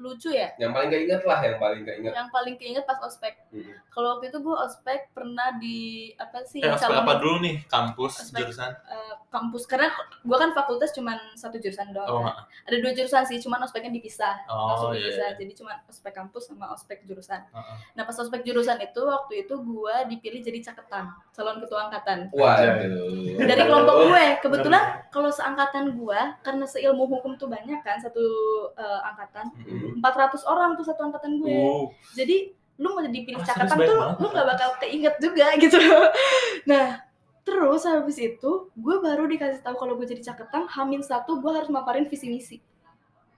[0.00, 2.96] lucu ya, yang paling gak inget lah yang paling gak inget yang paling keinget pas
[2.98, 3.36] ospek.
[3.50, 3.68] Hmm.
[3.86, 5.78] Kalau waktu itu gue ospek pernah di
[6.14, 6.58] apa sih?
[6.58, 7.56] Eh, ospek calon- apa dulu nih?
[7.66, 8.40] Kampus, Ospek.
[8.42, 8.70] jurusan?
[8.70, 12.08] eh, kampus karena gue kan fakultas cuman satu jurusan doang.
[12.08, 12.48] Oh, kan.
[12.64, 14.34] Ada dua jurusan sih, cuman ospeknya dipisah.
[14.46, 15.28] Oh, langsung iya, dipisah.
[15.28, 15.38] iya.
[15.38, 17.44] Jadi cuma ospek kampus sama ospek jurusan.
[17.46, 17.76] Heeh.
[17.92, 22.30] Nah pas ospek jurusan itu waktu itu gue dipilih jadi caketan, calon ketua angkatan.
[22.30, 22.74] waduh
[23.40, 28.22] Dari kelompok gue, kebetulan kalau seangkatan gue, karena seilmu hukum tuh banyak kan satu
[28.72, 29.89] eh, angkatan, Hmm.
[29.96, 30.04] 400
[30.44, 31.48] orang tuh satu angkatan gue.
[31.48, 34.16] Uh, Jadi lu mau dipilih Ah, caketan serius tuh banget.
[34.16, 35.78] lu nggak bakal keinget juga gitu.
[36.64, 36.86] Nah
[37.40, 41.68] terus habis itu gue baru dikasih tahu kalau gue jadi caketan, hamin satu gue harus
[41.68, 42.56] maparin visi misi.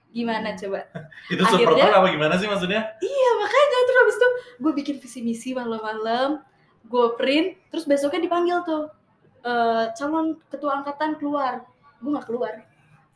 [0.09, 0.85] Gimana coba?
[1.33, 2.85] itu Akhirnya- apa gimana sih maksudnya?
[2.99, 6.43] Iya makanya terus habis itu gue bikin visi misi malam-malam.
[6.83, 8.91] gue print terus besoknya dipanggil tuh
[9.41, 11.63] eh, calon ketua angkatan keluar
[11.97, 12.59] gue nggak keluar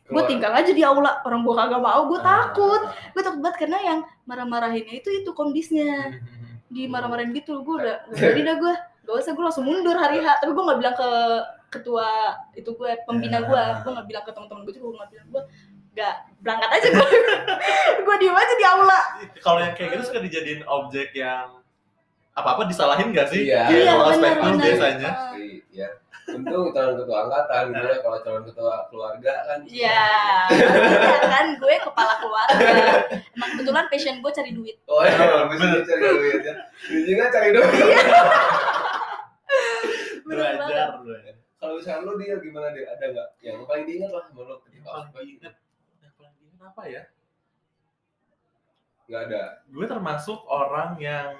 [0.06, 2.94] gue tinggal aja di aula orang gue kagak mau gue takut Ah.
[3.10, 6.58] gue takut banget karena yang marah-marahinnya itu itu kondisnya Hmm.
[6.68, 10.50] dimarah-marahin gitu gue udah jadi dah gue gak usah gue langsung mundur hari H tapi
[10.50, 11.10] gue nggak bilang ke
[11.68, 12.08] ketua
[12.52, 15.42] itu gue pembina gue gue nggak bilang ke teman-teman gue juga gue nggak bilang gue
[15.92, 17.08] nggak berangkat aja gue
[18.04, 19.00] gue diem aja di aula
[19.38, 21.62] Kalau yang kayak gitu suka dijadiin objek yang
[22.32, 23.48] apa-apa disalahin gak sih?
[23.48, 23.64] Iya.
[23.64, 24.60] Iya, benar.
[24.60, 25.08] biasanya.
[25.08, 25.88] Pasti, ya
[26.26, 29.58] untung calon ketua angkatan gitu ya kalau calon ketua keluarga kan.
[29.68, 30.02] Ya
[30.50, 32.66] pastinya kan gue kepala keluarga.
[33.30, 34.76] Emang kebetulan passion gue cari duit.
[34.86, 35.46] Oh ya Bener.
[35.46, 35.80] bener.
[35.86, 36.54] cari duit ya.
[36.90, 37.70] Bijinya cari duit.
[40.26, 41.32] Bener Belajar lu ya.
[41.56, 44.88] kalau misalnya lu dia gimana dia ada nggak yang paling diingat lah menurut Yang ketika
[44.90, 45.54] paling ospek diinget,
[46.02, 47.02] yang paling diinget apa ya?
[49.06, 49.42] nggak ada.
[49.70, 51.38] Gue termasuk orang yang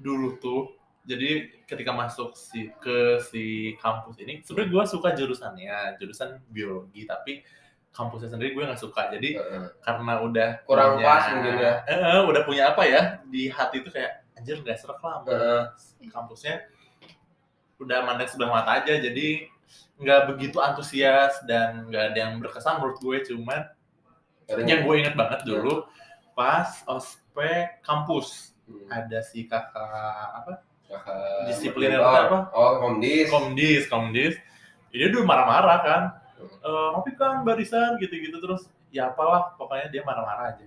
[0.00, 0.72] dulu tuh
[1.04, 1.30] jadi
[1.64, 3.44] ketika masuk si ke si
[3.78, 7.44] kampus ini sebenarnya gue suka jurusannya jurusan biologi tapi
[7.92, 9.66] kampusnya sendiri gue nggak suka jadi Heeh.
[9.80, 11.72] karena udah Kurang punya- pas mungkin ya.
[11.86, 15.62] Eh, eh, udah punya apa ya di hati itu kayak anjir nggak serak lah Heeh.
[16.10, 16.64] kampusnya
[17.78, 19.46] udah mandang sebelah mata aja jadi
[19.94, 23.60] nggak begitu antusias dan nggak ada yang berkesan menurut gue cuman
[24.64, 25.86] yang gue inget banget dulu
[26.32, 28.88] pas ospek kampus Hmm.
[28.88, 29.76] ada si kakak
[30.40, 32.22] apa Kakak Disipliner motor.
[32.22, 32.38] apa?
[32.54, 33.26] oh komdis.
[33.28, 34.34] Komdis komdis.
[34.94, 36.02] Dia dulu marah-marah kan.
[36.38, 38.70] Eh tapi kan barisan gitu-gitu terus.
[38.94, 40.66] Ya apalah pokoknya dia marah-marah aja.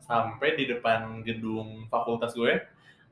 [0.00, 2.62] Sampai di depan gedung fakultas gue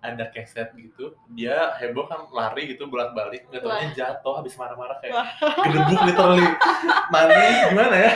[0.05, 1.17] ada keset gitu.
[1.33, 3.49] Dia heboh kan lari gitu bolak-balik.
[3.49, 5.29] Nggak taunya jatuh habis marah-marah kayak Wah.
[5.65, 6.49] gedebuk literally.
[7.09, 8.13] Mani gimana ya?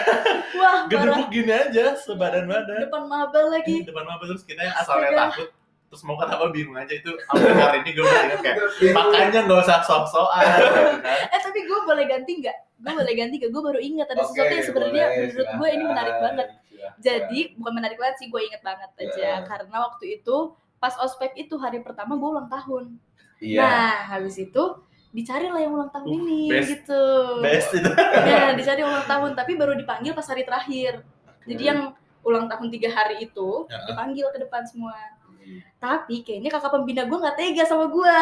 [0.57, 3.85] Wah gedebuk gini aja sebadan badan depan maba lagi.
[3.89, 5.49] Depan apa terus kita yang asalnya takut
[5.89, 8.57] terus mau kata apa bingung aja itu sampai hari ini gue ingat kayak
[8.93, 10.95] makanya nggak usah sok-sokan gitu kan.
[11.33, 12.59] eh tapi gue boleh ganti nggak?
[12.79, 15.85] Gue boleh ganti gak gue baru ingat ada Oke, sesuatu yang sebenarnya menurut gue ini
[15.89, 16.49] menarik banget.
[16.69, 16.95] Silakan.
[17.03, 19.19] jadi bukan menarik banget sih gue inget banget aja.
[19.19, 19.37] Ya.
[19.49, 20.37] karena waktu itu
[20.79, 22.85] pas ospek itu hari pertama gue ulang tahun.
[23.41, 23.61] Iya.
[23.65, 24.63] Nah habis itu
[25.09, 26.69] dicari lah yang ulang tahun Uh, ini best.
[26.69, 27.03] gitu.
[27.41, 27.91] Best itu.
[28.29, 31.01] Nah dicari ulang tahun tapi baru dipanggil pas hari terakhir.
[31.49, 34.93] Jadi yang ulang tahun tiga hari itu dipanggil ke depan semua
[35.49, 35.65] Hmm.
[35.81, 38.17] tapi kayaknya kakak pembina gue nggak tega sama gue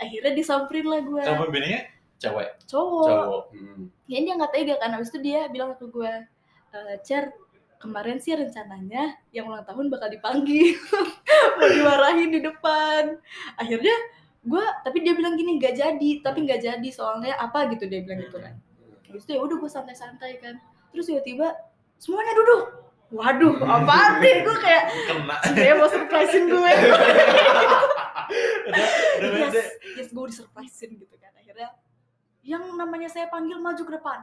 [0.00, 1.82] akhirnya disamperin lah gue kamu pembinanya
[2.22, 2.48] cewek?
[2.70, 3.06] Cowok.
[3.10, 3.44] Cowok.
[3.50, 3.84] Hmm.
[4.06, 6.12] ya dia nggak tega kan habis itu dia bilang ke gue
[6.70, 7.34] e, Cer
[7.82, 10.78] kemarin sih rencananya yang ulang tahun bakal dipanggil.
[11.58, 13.18] Mau dimarahin di depan.
[13.58, 13.96] Akhirnya
[14.46, 18.22] gue tapi dia bilang gini nggak jadi tapi nggak jadi soalnya apa gitu dia bilang
[18.22, 18.54] gitu kan.
[19.10, 20.62] Habis itu ya udah gue santai-santai kan.
[20.94, 21.58] Terus tiba-tiba
[21.98, 22.62] semuanya duduk
[23.12, 25.36] waduh apaan nih gue kayak kena.
[25.52, 26.72] dia mau surprisein gue.
[29.22, 29.54] Yes,
[29.98, 31.28] yes gue disurprisein gitu kan.
[31.36, 31.76] Akhirnya
[32.40, 34.18] yang namanya saya panggil maju ke depan.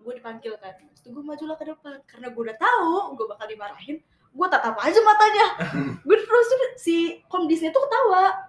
[0.00, 0.72] Gue dipanggil kan.
[0.96, 2.00] Terus gue majulah ke depan.
[2.08, 4.00] Karena gue udah tahu gue bakal dimarahin
[4.32, 5.46] gue tatap aja matanya.
[6.08, 6.48] Gue terus
[6.80, 8.48] si komdisnya tuh ketawa.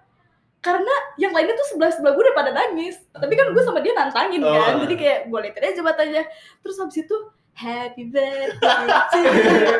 [0.64, 2.96] Karena yang lainnya tuh sebelah sebelah gue udah pada nangis.
[3.12, 4.80] Tapi kan gue sama dia nantangin kan.
[4.80, 4.88] Oh.
[4.88, 6.22] jadi kayak gue liatin aja matanya.
[6.64, 7.16] Terus habis itu
[7.54, 9.78] happy birthday to you.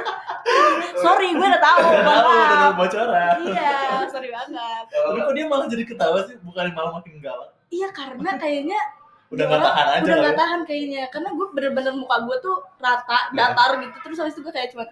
[1.05, 2.73] Sorry gue udah tahu tahu udah tahu maaf.
[2.77, 3.35] bocoran.
[3.45, 3.77] Iya
[4.09, 4.85] sorry banget.
[4.89, 6.37] Tapi kok dia malah jadi ketawa sih?
[6.41, 7.51] Bukan malah makin galak?
[7.69, 8.79] Iya karena kayaknya
[9.35, 11.03] udah nggak orang tahan aja udah nggak tahan kayaknya.
[11.11, 13.51] Karena gue bener-bener muka gue tuh rata Nah.
[13.53, 13.97] datar gitu.
[14.01, 14.85] Terus habis itu gue kayak cuma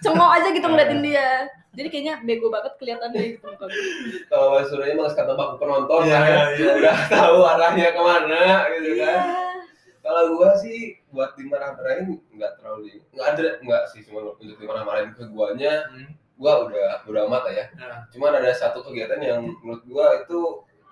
[0.00, 1.28] cengok aja gitu ngeliatin dia.
[1.72, 3.80] Jadi kayaknya bego banget kelihatan dari gitu muka gue
[4.28, 6.42] kalau Mas Surya emang kata baku penonton Iya, lah ya.
[6.52, 6.70] iya.
[6.76, 8.44] udah tahu arahnya ke mana
[8.76, 9.08] gitu iya.
[9.08, 9.51] kan
[10.02, 15.10] kalau gua sih buat dimarah-marahin nggak terlalu di- nggak ada nggak sih cuma untuk dimarah-marahin
[15.12, 16.10] ke guanya Hmm.
[16.34, 17.94] gua udah udah amat lah ya Ya.
[18.10, 20.40] cuman ada satu kegiatan yang menurut gua itu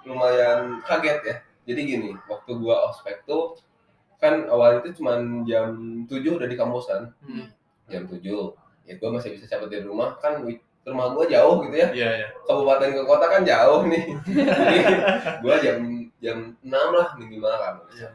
[0.02, 3.58] lumayan kaget ya jadi gini waktu gua ospek tuh
[4.16, 5.74] kan awalnya itu cuman jam
[6.06, 7.50] 7 udah di kampusan Hmm.
[7.86, 8.22] jam 7
[8.84, 10.38] ya gua masih bisa cabut dari rumah kan
[10.80, 12.28] rumah gua jauh gitu ya Iya, iya.
[12.42, 14.04] kabupaten ke kota kan jauh nih
[14.56, 14.78] jadi
[15.40, 15.78] gua jam
[16.16, 18.08] jam 6 lah minimal kan Iya.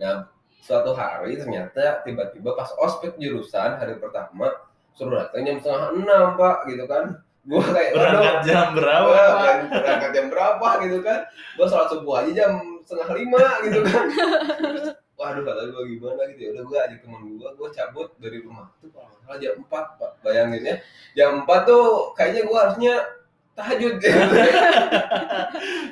[0.00, 0.28] Nah
[0.64, 4.48] suatu hari ternyata tiba-tiba pas ospek jurusan hari pertama
[4.94, 7.04] suruh datang jam setengah enam pak gitu kan.
[7.44, 9.12] Gua kayak Berangkat jam berapa?
[9.12, 9.54] Pak?
[9.68, 11.20] berangkat jam berapa gitu kan.
[11.60, 12.52] Gua sholat subuh aja jam
[12.88, 14.04] setengah lima gitu kan.
[15.20, 16.50] Waduh kata gua gimana gitu ya.
[16.56, 20.10] Udah gua ajak temen gua gua cabut dari rumah tuh kalau jam empat pak.
[20.24, 20.76] Bayangin ya.
[21.12, 22.94] Jam empat tuh kayaknya gua harusnya
[23.54, 24.10] tahajud gitu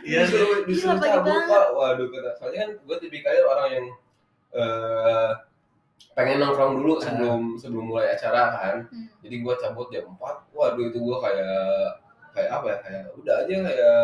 [0.02, 1.48] Iya, disuruh disuruh cabut banget.
[1.48, 3.86] pak waduh kata soalnya kan gua tipikalnya orang yang
[4.52, 5.30] eh
[6.12, 9.08] pengen nongkrong dulu sebelum sebelum mulai acara kan Hmm.
[9.20, 10.18] jadi gua cabut jam 4
[10.52, 11.88] waduh itu gua kayak
[12.30, 14.02] kayak apa ya kayak udah aja kayak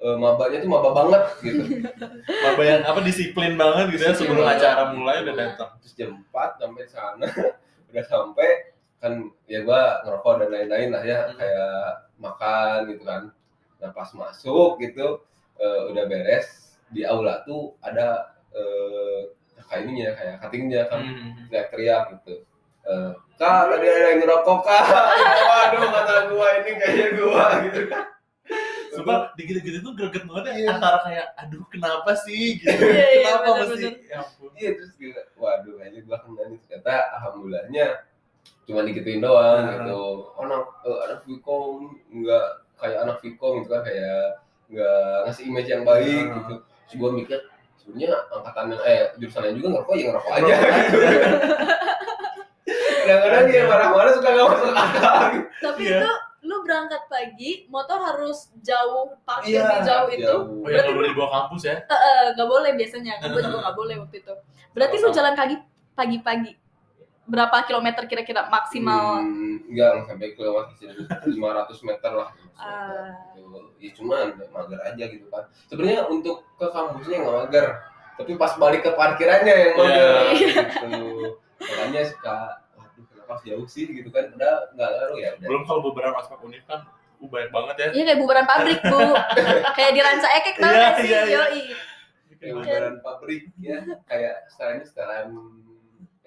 [0.00, 1.62] eh, mabanya tuh maba banget gitu
[2.46, 4.54] Maba yang apa disiplin banget gitu ya sebelum Iya.
[4.54, 5.70] acara mulai udah datang.
[5.76, 7.26] terus jam 4 sampai sana
[7.90, 8.48] udah sampai
[9.00, 9.12] kan
[9.44, 11.36] ya gua ngerokok dan lain-lain lah ya Hmm.
[11.36, 11.74] kayak
[12.16, 13.22] makan gitu kan
[13.80, 15.24] nah pas masuk gitu
[15.56, 19.20] eh, udah beres di aula tuh ada eh,
[19.62, 21.32] kayak ininya kayak cuttingnya kan Hmm.
[21.48, 22.44] teriak-teriak gitu
[22.80, 24.84] Eh, kak tadi ada yang ngerokok kak
[25.52, 28.04] waduh kata gua ini kayaknya gua gitu kan
[28.90, 30.68] Sumpah gitu-gitu tuh greget banget ya Iya.
[30.74, 32.72] antara kayak aduh kenapa sih gitu.
[32.72, 33.94] Iya, iya, kenapa bener, mesti bener.
[34.02, 34.50] ya ampun.
[34.56, 37.86] iya terus gila waduh kayaknya gua kena nih ternyata alhamdulillahnya
[38.70, 39.72] cuma dikituin doang Nah.
[39.76, 40.00] gitu
[40.38, 41.78] anak eh, anak Vkom
[42.12, 44.24] nggak kayak anak Vkom gitu kan kayak
[44.68, 46.36] nggak ngasih image yang baik Nah.
[46.38, 46.54] gitu
[46.86, 47.38] terus gua mikir
[47.76, 50.98] sebenarnya angkatan yang eh jurusan yang juga ngerokok ya ngerokok aja gitu
[53.00, 55.14] kadang-kadang dia marah-marah suka nggak masuk akal.
[55.60, 55.98] Tapi Iya.
[55.98, 60.34] itu lu berangkat pagi, motor harus jauh, parkir Iya, di jauh itu.
[60.36, 61.76] Oh ya Berarti nggak boleh dibawa kampus ya?
[61.82, 64.34] Eh, nggak boleh biasanya, gue juga nggak boleh waktu itu.
[64.70, 65.56] Berarti lu jalan kaki
[65.92, 66.52] pagi-pagi.
[67.30, 69.22] Berapa kilometer kira-kira maksimal?
[69.22, 70.86] Hmm, enggak nggak sampai kilometer sih
[71.30, 71.38] 500
[71.86, 73.08] meter lah Ah.
[73.32, 73.56] Gitu.
[73.80, 77.66] ya cuman mager aja gitu kan sebenarnya untuk ke kampusnya nggak mager
[78.14, 80.62] tapi pas balik ke parkirannya yang mager Iya.
[80.84, 81.00] gitu
[81.56, 82.38] makanya suka
[82.74, 86.36] waduh kenapa jauh sih gitu kan udah nggak ngaruh ya udah Belum kalau beberapa aspek
[86.42, 86.84] univ kan
[87.16, 87.86] uh, banyak banget ya.
[87.90, 89.00] Iya kayak bubaran pabrik bu,
[89.76, 91.08] kayak di Ranca Ekek tau Iya, gak sih?
[91.08, 91.38] iya, iya.
[91.40, 91.62] Yoi.
[92.36, 95.26] kayak lebaran pabrik ya kayak setelahnya setelan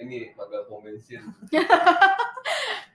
[0.03, 1.23] ini magang pom bensin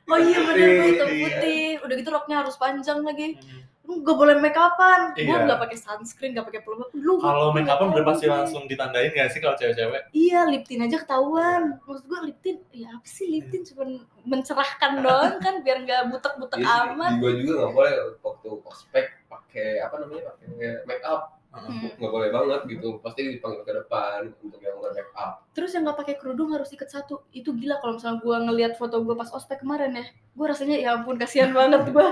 [0.08, 1.20] Oh iya bener hitam iya.
[1.20, 1.64] putih.
[1.84, 3.36] Udah gitu roknya harus panjang lagi.
[3.36, 3.60] Hmm.
[3.84, 5.12] Lu gak boleh make upan.
[5.12, 5.44] Gue Iya.
[5.44, 6.88] gak pakai sunscreen, gak pakai pelembab.
[6.96, 8.32] Lu Kalau make upan udah pasti Iya.
[8.40, 10.08] langsung ditandain gak sih kalau cewek-cewek?
[10.12, 11.76] Iya, lip tint aja ketahuan.
[11.84, 13.84] Maksud gue lip tint, ya apa sih lip tint cuma
[14.24, 17.12] mencerahkan doang kan biar nggak butek-butek Iya amat.
[17.20, 17.92] gua juga nggak boleh
[18.24, 20.46] waktu ospek pakai apa namanya pakai
[20.84, 21.90] make up Hmm.
[21.96, 25.88] nggak boleh banget gitu pasti dipanggil ke depan untuk yang nggak make up Terus yang
[25.88, 27.24] nggak pakai kerudung harus ikat satu.
[27.32, 30.06] Itu gila kalau misalnya gue ngelihat foto gue pas ospek kemarin ya.
[30.37, 32.06] Gue rasanya ya ampun kasihan banget gue.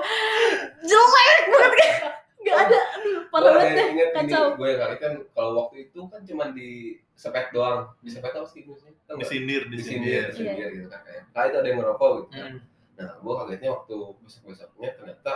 [0.82, 1.96] Jelek banget kayak
[2.42, 2.80] nggak ada.
[2.96, 3.88] Aduh, parah Gua banget deh.
[4.14, 4.44] Kacau.
[4.54, 6.70] gue yang kali kan kalau waktu itu kan cuma di
[7.12, 9.26] sepet doang di sepet apa sih maksudnya Tau nggak?
[9.26, 10.24] Disindir, di disindir.
[10.30, 12.50] disindir gitu kan kayak nah itu ada yang ngerokok gitu kan.
[12.50, 12.60] Hmm.
[12.96, 15.32] nah gue kagetnya waktu besok besoknya ternyata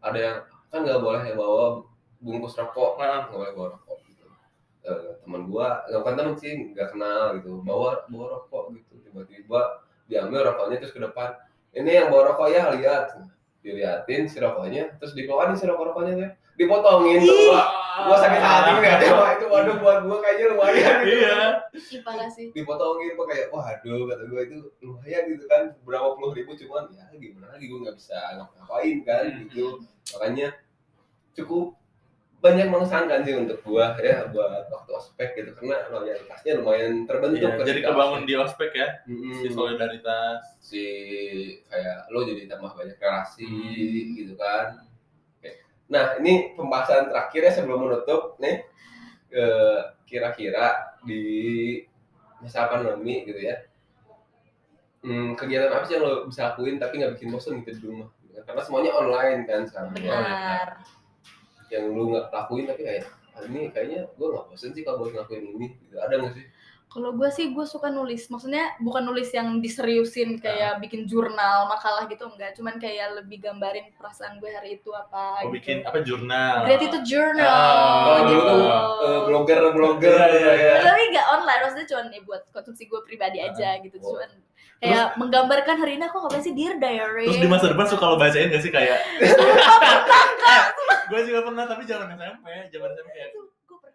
[0.00, 0.36] ada yang
[0.68, 1.64] kan nggak boleh ya bawa
[2.24, 2.96] bungkus rokok.
[2.96, 4.24] Nah, nggak boleh bawa rokok gitu.
[4.88, 7.60] Eh, teman gua nggak bukan teman sih nggak kenal gitu.
[7.60, 8.96] Bawa bawa rokok gitu.
[9.04, 11.36] Tiba-tiba diambil rokoknya terus ke depan.
[11.76, 13.20] Ini yang bawa rokok ya lihat.
[13.64, 17.48] Diliatin si rokoknya terus dikeluarin si rokok rokoknya tuh dipotongin tuh.
[17.48, 17.66] Wah,
[18.04, 21.16] gua sakit hati nggak ada wah itu waduh buat gua kayaknya lumayan gitu.
[21.24, 21.38] Iya.
[22.04, 22.52] Parah sih.
[22.52, 25.72] dipotongin kok kayak waduh kata gua itu lumayan gitu kan.
[25.80, 29.38] Berapa puluh ribu cuman ya gimana lagi gua nggak bisa ngapa-ngapain kan Hmm.
[29.48, 29.66] gitu.
[30.12, 30.48] Makanya
[31.34, 31.66] cukup
[32.44, 37.64] banyak mengesankan sih untuk gua ya buat waktu ospek gitu karena loyalitasnya lumayan terbentuk Iya,
[37.64, 38.28] jadi kebangun ospek.
[38.28, 39.32] di ospek ya, Mm-mm.
[39.34, 40.40] si solidaritas.
[40.60, 40.84] si
[41.64, 44.12] kayak lo jadi tambah banyak relasi Hmm.
[44.14, 44.84] gitu kan
[45.34, 45.50] Oke.
[45.86, 48.60] nah ini pembahasan terakhirnya sebelum menutup nih
[49.30, 51.80] eh, kira-kira di
[52.38, 53.56] masa pandemi gitu ya
[55.00, 58.08] hmm, kegiatan apa sih yang lo bisa lakuin tapi nggak bikin bosan gitu di rumah
[58.36, 60.68] karena semuanya online kan sekarang Benar.
[61.74, 65.10] Yang lu nggak lakuin tapi kayak "Ah, ini kayaknya gue nggak bosen sih kalau buat
[65.12, 66.46] ngelakuin ini gitu ada nggak sih
[66.86, 72.06] Kalau gue sih gue suka nulis, maksudnya bukan nulis yang diseriusin kayak bikin jurnal, makalah
[72.06, 75.58] gitu enggak, cuman kayak lebih gambarin perasaan gue hari itu apa Oh, gitu.
[75.58, 76.62] bikin apa jurnal?
[76.62, 78.46] Gratitude journal Ah, kalau dulu gitu.
[78.46, 78.62] tuh
[79.02, 80.74] eh, blogger blogger Iya, iya, iya.
[80.86, 84.14] Tapi enggak online, maksudnya cuman ya buat konsumsi gue pribadi aja gitu, Oh.
[84.84, 87.24] Kayak menggambarkan hari ini aku ngapain sih dear diary.
[87.24, 89.00] Terus di masa depan suka lo bacain gak sih kayak?
[91.04, 93.44] gue juga pernah tapi zaman SMP, zaman SMP kayak gue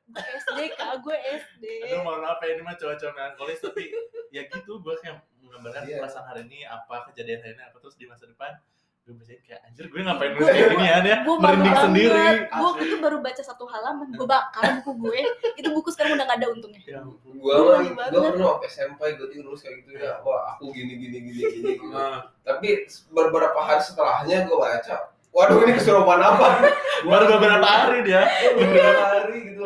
[0.10, 1.63] gue SD kak, gue SD.
[1.86, 3.93] Aduh mohon maaf ya ini mah cowok-cowok melankolis tapi
[4.30, 6.02] ya gitu gue kayak menggambarkan Iya.
[6.02, 8.58] perasaan hari ini apa kejadian hari ini apa terus di masa depan
[9.09, 12.61] gue bacain kayak anjir gue ngapain nulis kayak gini ya dia Gue merinding sendiri Gue
[12.61, 15.19] waktu itu baru baca satu halaman, gue bakar buku gue.
[15.57, 16.81] Itu buku sekarang udah gak ada untungnya.
[16.85, 18.11] ya malu banget.
[18.13, 21.39] gua pernah waktu SMP gua tuh nulis kayak gitu ya wah aku gini gini gini
[21.41, 21.85] gini gitu.
[21.89, 24.95] Nah, tapi beberapa hari setelahnya gua baca
[25.29, 26.47] waduh ini kesurupan apa
[27.05, 29.63] baru beberapa hari dia Gua beberapa hari gitu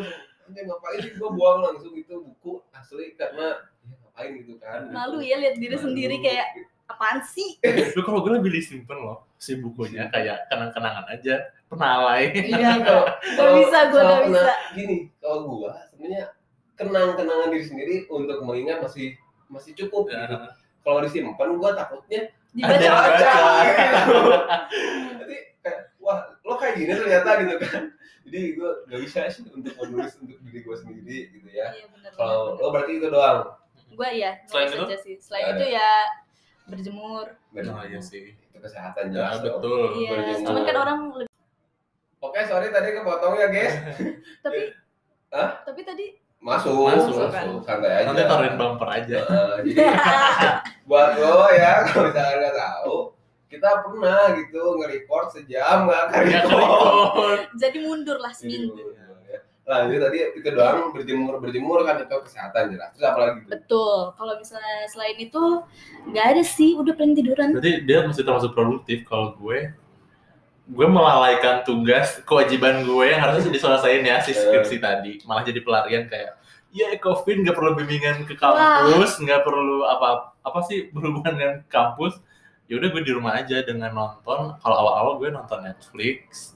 [0.47, 5.17] ini ngapain sih gua buang langsung itu buku asli karena ya ngapain gitu kan Malu
[5.19, 5.86] ya lihat diri Malu.
[5.89, 6.47] sendiri kayak
[6.93, 7.58] apaan sih?
[7.60, 13.03] tapi kalau gue lebih disimpan loh si bukunya kayak kenang-kenangan aja penalai Iya, kalau
[13.34, 14.53] Gak bisa, gue gak bisa.
[14.71, 16.32] gini kalau gua sebenarnya
[16.73, 20.25] kenang-kenangan diri sendiri untuk mengingat masih masih cukup Ya.
[20.25, 20.38] gitu.
[20.82, 23.32] kalau disimpan gua takutnya Ada Dibaca baca.
[25.17, 27.84] Jadi kayak wah lo kayak gini ternyata gitu kan.
[28.23, 32.12] Jadi gue gak bisa sih untuk menulis untuk diri gue sendiri gitu ya Iya benar.
[32.13, 33.58] kalau lo berarti itu doang
[33.89, 34.84] Gue ya, Selain itu?
[34.84, 35.15] aja sih.
[35.19, 35.89] Selain itu ya
[36.65, 37.26] berjemur.
[37.54, 38.34] Oh iya sih.
[38.34, 39.60] itu kesehatan Ya, jelas dong.
[39.60, 39.82] betul.
[39.97, 40.47] Iya, berjemur.
[40.47, 41.32] cuman kan orang lebih
[42.19, 43.73] oke sorry tadi kepotong ya guys
[44.45, 44.60] tapi
[45.34, 45.49] Hah?
[45.63, 46.06] tapi tadi
[46.39, 47.45] masuk Masuk, masuk, kan?
[47.63, 49.17] santai aja Nanti taruhin bumper aja.
[49.17, 49.71] Eh, jadi
[50.88, 52.95] buat lo ya kalau misalnya nggak tahu
[53.47, 57.39] kita pernah gitu nge-record sejam nggak Ya record.
[57.54, 58.91] jadi mundur lah seminggu.
[59.63, 59.88] Ya.
[59.88, 63.49] lanjut tadi itu doang berjemur berjemur kan itu kesehatan jelas terus apa lagi tuh?
[63.56, 63.99] Betul.
[64.19, 65.43] Kalau misalnya selain itu
[66.12, 67.56] nggak ada sih, udah pengen tiduran.
[67.56, 69.71] Berarti dia masih termasuk produktif kalau gue
[70.63, 76.08] gue melalaikan tugas kewajiban gue yang harusnya diselesaikan ya si skripsi tadi malah jadi pelarian
[76.08, 76.39] kayak
[76.71, 82.15] ya covid nggak perlu bimbingan ke kampus nggak perlu apa apa sih berhubungan dengan kampus
[82.71, 86.56] ya udah gue di rumah aja dengan nonton kalau awal-awal gue nonton Netflix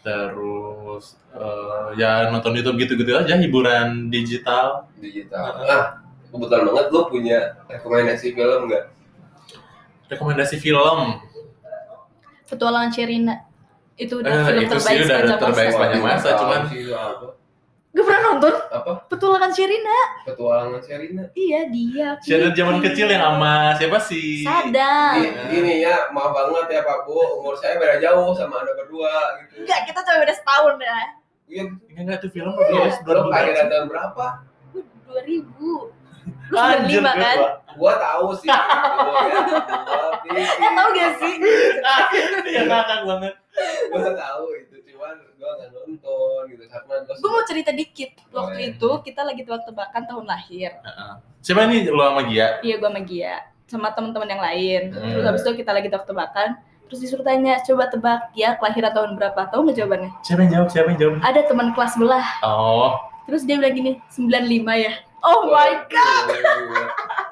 [0.00, 5.84] terus eh, ya nonton YouTube gitu-gitu aja hiburan digital digital ah
[6.28, 8.84] kebetulan banget lo punya rekomendasi film nggak
[10.08, 11.18] rekomendasi film
[12.48, 13.44] Petualangan Sherina.
[13.92, 15.74] Itu udah Eh, film itu sih terbaik udah sepanjang terbaik masa.
[15.76, 16.66] sepanjang masa, cuman-
[17.88, 19.98] Gue pernah nonton apa Petualangan Sherina.
[20.22, 22.08] petualangan Sherina Iya, dia.
[22.20, 22.86] Shadow zaman Vicky.
[22.92, 25.12] kecil yang sama siapa sih Sadam.
[25.18, 29.12] ini, ini ya maaf banget ya Pak Bu umur saya beda jauh sama anda berdua
[29.40, 30.98] gitu Enggak, kita cuma beda setahun ya.
[31.48, 32.92] iya Enggak enggak tuh film Iya.
[32.98, 34.26] dua lo kelahiran tahun berapa
[34.68, 35.96] Gue 2000.
[36.48, 37.38] Lu 95 kan?
[37.74, 41.34] gua tahu sih ya gua pikir Eh, tau gak sih?
[42.46, 43.34] Iya ngakak banget.
[43.88, 44.67] gua tahu itu
[45.16, 48.10] nggak nonton gitu karena gua Gue mau cerita dikit.
[48.30, 50.70] Waktu itu kita lagi tebak-tebakan tahun lahir.
[51.40, 52.60] Siapa ini lo sama Gia?
[52.60, 53.34] Iya, gue sama Gia.
[53.68, 54.82] Sama teman-teman yang lain.
[54.92, 55.12] Hmm.
[55.12, 56.48] Terus habis itu kita lagi tebak-tebakan.
[56.88, 59.40] Terus disuruh tanya, coba tebak Gia kelahiran tahun berapa?
[59.52, 60.10] Tahu nggak jawabannya?
[60.24, 60.68] Siapa yang jawab?
[60.72, 61.14] Siapa yang jawab?
[61.20, 62.26] Ada teman kelas belah.
[62.42, 62.96] Oh,
[63.28, 64.92] Terus dia bilang gini, 95 ya.
[65.18, 66.26] Oh my god,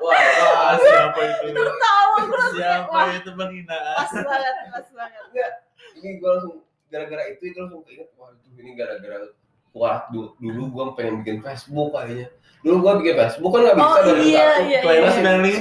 [0.02, 1.54] wah ah, wah, siapa itu?
[1.54, 3.94] tahu aku langsung kayak, Siapa wah, itu penghinaan?
[3.94, 5.52] pas banget, pas banget.
[5.94, 6.65] ini gua langsung
[6.96, 9.18] gara-gara itu itu langsung keinget wah itu ini gara-gara
[9.70, 13.84] wah du- dulu gua pengen bikin Facebook kayaknya dulu gua bikin Facebook kan nggak bisa
[13.86, 14.64] Oh dari iya, satu.
[14.64, 15.10] iya, iya.
[15.12, 15.60] 95.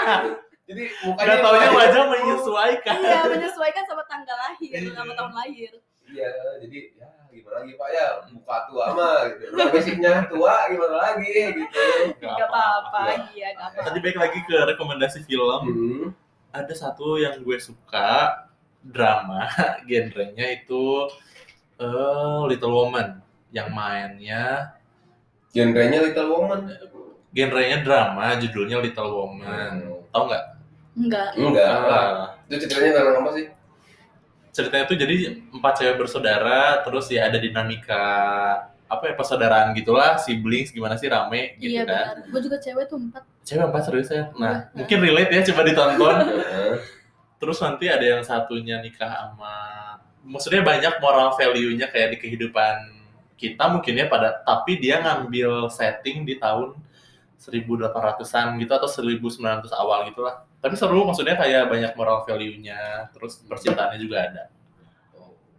[0.66, 2.94] jadi mukanya Gak taunya wajah menyesuaikan.
[2.98, 4.90] Iya, menyesuaikan sama tanggal lahir, Iya.
[4.92, 5.72] sama tahun lahir.
[6.06, 9.42] Iya, jadi ya gimana lagi Pak ya, muka tua mah gitu.
[9.52, 11.70] Basicnya tua gimana lagi gitu.
[12.18, 13.86] Gak apa-apa, iya, gak apa-apa.
[13.86, 15.60] Tadi balik lagi ke rekomendasi film.
[15.62, 16.06] Hmm.
[16.50, 18.42] Ada satu yang gue suka
[18.86, 19.50] drama,
[19.88, 21.10] genrenya itu
[21.76, 23.18] eh, Little Woman
[23.50, 24.74] yang mainnya
[25.50, 26.60] Genrenya Little Woman.
[27.32, 29.72] genrenya drama, judulnya Little Woman.
[30.08, 30.44] Tahu nggak?
[30.96, 31.28] Enggak.
[31.36, 32.08] Enggak lah.
[32.48, 33.46] Itu ceritanya tentang apa sih?
[34.48, 35.16] ceritanya itu jadi
[35.52, 38.04] empat cewek bersaudara, terus ya ada dinamika
[38.88, 42.16] apa ya persaudaraan gitulah, siblings gimana sih rame gitu Iya kan.
[42.16, 42.16] benar.
[42.32, 43.20] Gue juga cewek tuh empat.
[43.44, 44.32] Cewek empat serius ya.
[44.32, 44.80] Nah, Iya.
[44.80, 46.16] mungkin relate ya coba ditonton.
[47.36, 49.54] Terus nanti ada yang satunya nikah sama
[50.26, 52.98] maksudnya banyak moral value-nya kayak di kehidupan
[53.38, 56.74] kita mungkin ya pada tapi dia ngambil setting di tahun
[57.36, 60.48] 1800-an gitu atau 1900 awal gitulah.
[60.58, 64.44] Tapi seru maksudnya kayak banyak moral value-nya, terus percintaannya juga ada.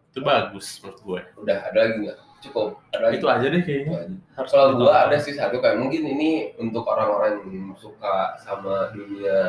[0.09, 1.21] Itu bagus menurut gue.
[1.45, 2.19] Udah ada lagi nggak?
[2.49, 2.81] Cukup.
[2.91, 3.15] Ada lagi.
[3.21, 4.19] Itu aja deh kayaknya.
[4.33, 9.41] Harus Kalau gua ada sih satu kayak mungkin ini untuk orang-orang yang suka sama dunia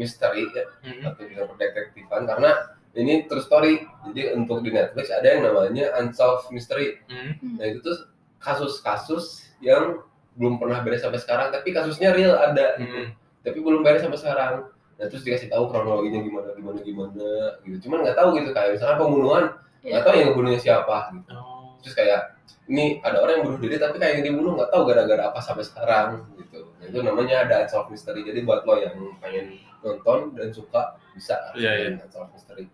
[0.00, 1.04] misteri ya Hmm.
[1.04, 2.50] atau dunia perdetektifan karena
[2.90, 3.84] ini true story.
[4.08, 6.98] Jadi untuk di Netflix ada yang namanya Unsolved Mystery.
[7.06, 7.60] Hmm.
[7.60, 8.08] Nah itu tuh
[8.40, 10.00] kasus-kasus yang
[10.34, 12.90] belum pernah beres sampai sekarang, tapi kasusnya real ada, gitu.
[12.90, 13.08] Hmm.
[13.40, 14.54] tapi belum beres sampai sekarang.
[14.96, 17.28] Nah terus dikasih tahu kronologinya gimana, gimana, gimana,
[17.62, 17.88] gitu.
[17.88, 19.44] Cuman nggak tahu gitu kayak misalnya pembunuhan,
[19.80, 20.04] nggak Iya.
[20.04, 20.96] tahu yang ngebunuhnya siapa.
[21.14, 21.30] Gitu.
[21.32, 21.72] Oh.
[21.80, 22.20] Terus kayak
[22.68, 25.64] ini ada orang yang bunuh diri, tapi kayak yang dibunuh nggak tahu gara-gara apa sampai
[25.64, 26.60] sekarang, gitu.
[26.78, 28.20] Nah, itu namanya ada unsolved mystery.
[28.22, 31.86] Jadi buat lo yang pengen nonton dan suka bisa Iya, iya.
[31.92, 32.64] nonton unsolved mystery.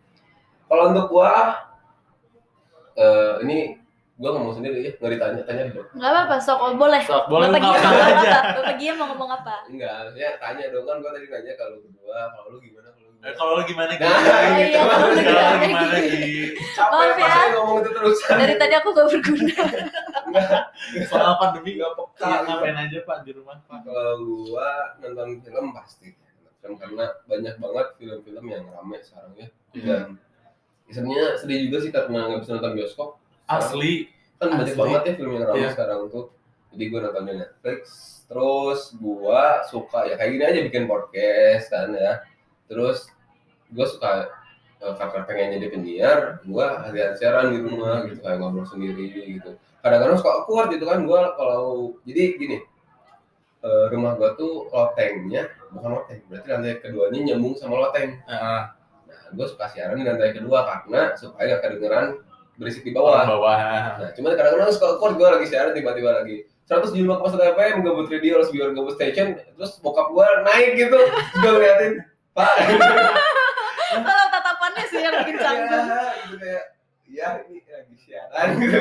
[0.66, 1.62] Kalau untuk gua,
[2.94, 3.78] eh, ini
[4.16, 5.88] gua ngomong sendiri ya, nggak ditanya-tanya dong.
[5.92, 7.02] Enggak apa-apa, sok oh, boleh.
[7.02, 8.28] Sok, boleh Bapak Gia mau ngomong aja.
[8.32, 8.40] apa?
[8.56, 9.54] Bapak Gia mau ngomong apa?
[9.68, 13.14] Enggak, ya tanya dong kan gua tadi nanya kalau berdua, kalau lu gimana kalau lu
[13.16, 13.36] Eh, gimana?
[13.36, 14.02] Kalau lu gimana Gi?
[14.02, 14.60] Nah, Oh, gitu.
[14.60, 16.16] iya, kalau lu gimana, gimana Gi?
[16.16, 16.44] Gi?
[16.76, 17.44] Capek Maaf ya.
[17.54, 18.18] ngomong itu terus.
[18.28, 19.56] Dari tadi aku gak berguna.
[21.06, 22.22] Soal pandemi Enggak peka.
[22.22, 22.46] Iya, gitu.
[22.46, 23.78] ngapain aja Pak di rumah Pak?
[23.82, 26.08] Kalau gua nonton film pasti
[26.66, 29.48] kan karena banyak banget film-film yang rame sekarang ya.
[29.72, 30.06] Dan
[30.86, 33.08] sebenarnya sedih juga sih karena nggak bisa nonton bioskop.
[33.46, 34.80] Asli Kan banyak Asli.
[34.82, 35.70] banget ya film yang rame Iya.
[35.72, 36.26] sekarang tuh.
[36.74, 37.80] Jadi gua nonton di Netflix.
[38.26, 42.20] Terus gua suka ya kayak gini aja bikin podcast kan ya.
[42.66, 43.06] Terus
[43.70, 44.10] gua suka
[44.76, 49.56] eh, karena pengen jadi penyiar gue hati siaran di rumah gitu kayak ngobrol sendiri gitu
[49.80, 52.56] kadang-kadang suka awkward gitu kan gue kalau jadi gini
[53.66, 58.14] eh, rumah gue tuh lotengnya bukan loteng berarti lantai keduanya nyambung sama loteng.
[58.22, 58.62] Heeh.
[59.06, 62.06] nah gue suka siaran di lantai kedua karena supaya gak kedengeran
[62.56, 63.26] berisik di bawah.
[63.26, 63.58] Bawah bawah.
[64.00, 66.36] Nah, cuman kadang-kadang suka awkward gue lagi siaran tiba-tiba lagi.
[66.66, 70.98] 175,1 FM gabut radio harus biar gabut station terus bokap gue naik gitu.
[71.42, 71.92] Gue ngeliatin
[72.34, 72.54] pak.
[74.06, 75.86] Kalau tatapannya sih yang bikin canggung.
[75.88, 76.75] ya, gitu kayak
[77.06, 78.76] ya ini lagi siaran gitu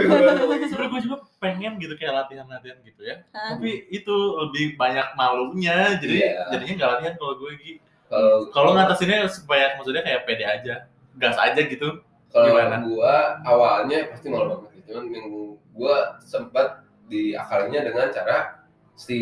[0.66, 3.54] sebenarnya gue juga pengen gitu kayak latihan-latihan gitu ya Hah?
[3.54, 6.32] tapi itu lebih banyak malunya jadi Iya.
[6.52, 7.74] jadinya nggak latihan kalau gue Gi.
[8.50, 10.76] kalau ngatasinnya supaya maksudnya kayak pede aja
[11.16, 12.82] gas aja gitu kalau gimana?
[12.82, 13.14] gue
[13.46, 14.82] awalnya pasti malu banget sih.
[14.90, 16.68] cuman yang gue sempat
[17.06, 18.65] diakalinya dengan cara
[18.96, 19.20] si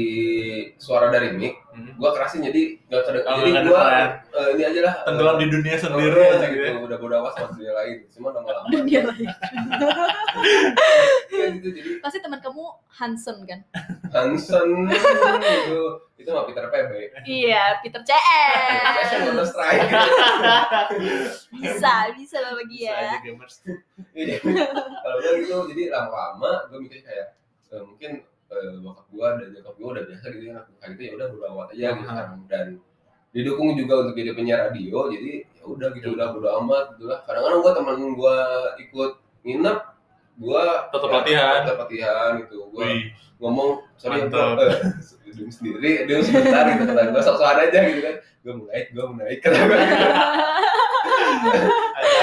[0.78, 1.90] suara dari mic Hmm.
[1.92, 4.10] gue kerasin jadi nggak kedengeran Oh, jadi gue kedengeran.
[4.54, 6.54] ini aja lah tenggelam di dunia sendiri Oh, aja gitu.
[6.54, 9.28] gitu ya udah bodo amat sama dunia lain cuma lama-lama Dunia lain.
[11.28, 12.62] Iya gitu jadi Pasti teman kamu
[12.92, 13.60] Hansen kan?
[14.08, 15.82] Hansen itu
[16.16, 16.92] itu mah Peter PB
[17.26, 19.10] Iya, Peter CS.
[19.12, 19.90] Counter Strike
[21.52, 23.18] Bisa, bisa lah bagi bisa aja ya.
[23.20, 23.56] gamers
[24.14, 24.38] Iya.
[25.02, 27.34] kalau gitu jadi lama-lama gue mikir kayak
[27.72, 28.12] eh, mungkin
[28.54, 30.54] eh, bokap gue dan nyokap gue udah biasa gitu ya.
[30.62, 32.28] Aku kayak gitu ya udah bodo amat aja gitu kan.
[32.46, 32.68] Dan
[33.34, 37.20] didukung juga untuk jadi penyiar radio jadi ya udah gitu udah bodo amat gitu lah.
[37.26, 38.38] Kadang-kadang gue temen gue
[38.86, 39.12] ikut
[39.44, 39.80] nginep
[40.34, 41.60] gue Tetap latihan.
[41.66, 42.58] tetap latihan gitu.
[42.74, 43.02] Gue Wih,
[43.38, 44.58] ngomong sorry Mantap.
[44.58, 44.74] bro, eh,
[45.50, 46.84] sendiri dia sebentar gitu.
[46.90, 48.16] Kata gue sok-sokan aja gitu kan.
[48.44, 49.78] Gue mau naik gue mau naik kata gue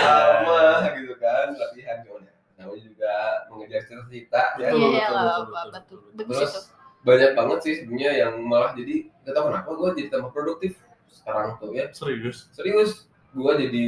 [0.01, 0.61] sama
[0.97, 3.14] gitu kan latihan gimana namanya juga
[3.71, 4.68] mengejar cita-cita ya.
[4.75, 6.14] Betul, Iya, betul, betul, betul, betul, betul.
[6.18, 6.61] Bagus terus itu.
[7.01, 8.95] banyak banget sih sebenarnya yang malah jadi
[9.25, 10.73] gak tau kenapa gue jadi tambah produktif
[11.09, 11.87] sekarang tuh ya.
[11.95, 12.51] Serius?
[12.53, 13.07] Serius.
[13.31, 13.85] Gue jadi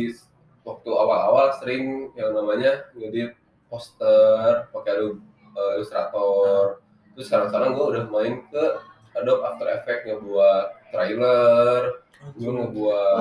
[0.62, 3.34] waktu awal-awal sering yang namanya ngedit
[3.66, 5.18] poster pakai Adobe
[5.58, 6.78] eh, Illustrator.
[7.12, 8.64] Terus sekarang-sekarang gue udah main ke
[9.18, 11.80] Adobe After Effects ngebuat trailer
[12.38, 13.18] gue ngebuat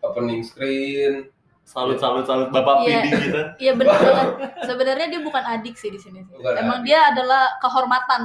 [0.00, 1.28] opening screen
[1.70, 3.00] salut salut salut bapak Iya.
[3.00, 4.28] PD kita Iya benar banget.
[4.66, 6.20] Sebenarnya dia bukan adik sih di sini.
[6.20, 6.34] sih.
[6.34, 6.86] Bukan Emang adik.
[6.88, 8.20] dia adalah kehormatan.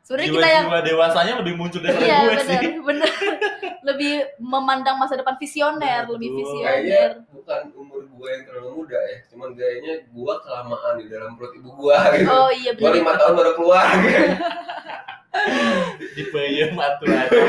[0.00, 3.10] Sebenarnya kita yang dewasanya lebih muncul daripada Iya gue benar, sih benar.
[3.82, 6.14] Lebih memandang masa depan visioner, Betul.
[6.14, 7.10] lebih kayaknya visioner.
[7.30, 11.70] bukan umur gue yang terlalu muda ya cuman gayanya gue kelamaan di dalam perut ibu
[11.74, 12.94] gue gitu Oh iya gue benar.
[12.94, 14.24] lima tahun baru keluar gitu
[16.10, 17.40] di peyem atuh aja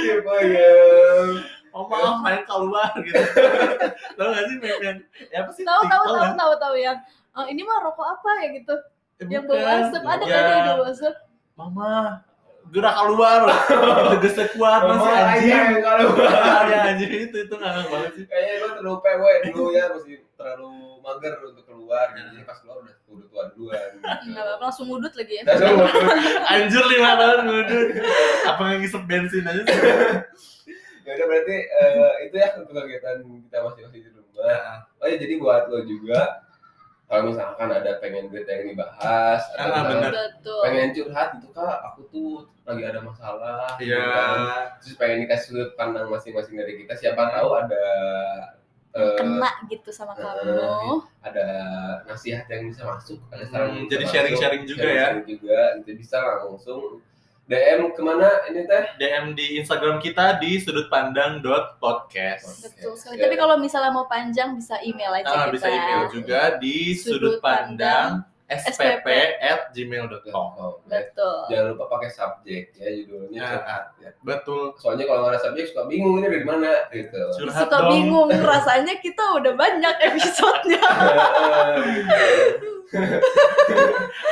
[0.00, 1.28] Iya, bayang.
[1.72, 3.16] Oh maaf main keluar gitu.
[4.16, 6.98] Tau gak sih meme yang ya apa sih Tahu tahu TikTok tahu tahu tahu yang
[7.32, 8.74] "Oh, ini mah rokok apa ya gitu.
[9.16, 11.14] Eh, Yang bawa asap ada Ya, kan yang bawa asap.
[11.52, 11.92] mama
[12.68, 13.40] gerak keluar.
[14.12, 15.48] Tegesnya kuat masih anjing.
[15.48, 16.12] yang kalau
[16.68, 17.10] ya anjing.
[17.26, 18.24] Itu itu ngangkat banget sih.
[18.26, 20.70] Kayaknya gue terlalu PW dulu ya masih terlalu
[21.00, 22.06] mager untuk keluar.
[22.10, 22.28] Gitu.
[22.30, 23.88] jadi pas keluar udah udah tua duluan.
[23.90, 24.04] Gitu.
[24.28, 25.42] Enggak apa langsung ngudut lagi ya.
[25.42, 25.90] Ngudut.
[26.46, 27.88] anjir lima tahun ngudut.
[28.44, 29.80] Apa nggak ngisep bensin aja sih
[31.02, 35.34] ya udah berarti eh, itu ya untuk kegiatan kita masing-masing di rumah oh ya jadi
[35.36, 36.20] buat lo juga
[37.04, 40.12] kalau misalkan ada pengen berita yang dibahas atau Ah, misalkan bener.
[40.64, 42.30] Pengen curhat gitu kak aku tuh
[42.62, 44.06] lagi ada masalah gitu Iya.
[44.06, 44.38] kan.
[44.78, 47.84] terus pengen dikasih sudut pandang masing-masing dari kita siapa tahu ada
[48.92, 51.04] eh, Kena gitu sama eh, kamu.
[51.20, 51.46] ada
[52.04, 54.88] nasihat yang bisa masuk ada saran Hmm, bisa jadi masuk, sharing-sharing juga ya.
[54.88, 56.82] sharing-sharing juga itu bisa langsung
[57.52, 62.64] DM ke mana ini teh DM di Instagram kita di sudutpandang.podcast.
[62.64, 63.20] Betul sekali.
[63.20, 63.28] Ya.
[63.28, 65.52] Tapi kalau misalnya mau panjang bisa email aja Ah, kita.
[65.52, 69.06] bisa email juga di Sudut pandang sudutpandang spp
[69.38, 70.46] at gmail.com.
[70.52, 71.00] Oh, ya.
[71.00, 71.36] Betul.
[71.46, 73.50] jangan lupa pakai subjek ya judulnya Ah.
[73.54, 74.64] curhat ya Betul.
[74.76, 77.90] soalnya kalau nggak ada subjek suka bingung ini dari mana gitu Curhat Suka dong.
[77.90, 80.82] bingung rasanya kita udah banyak episodenya.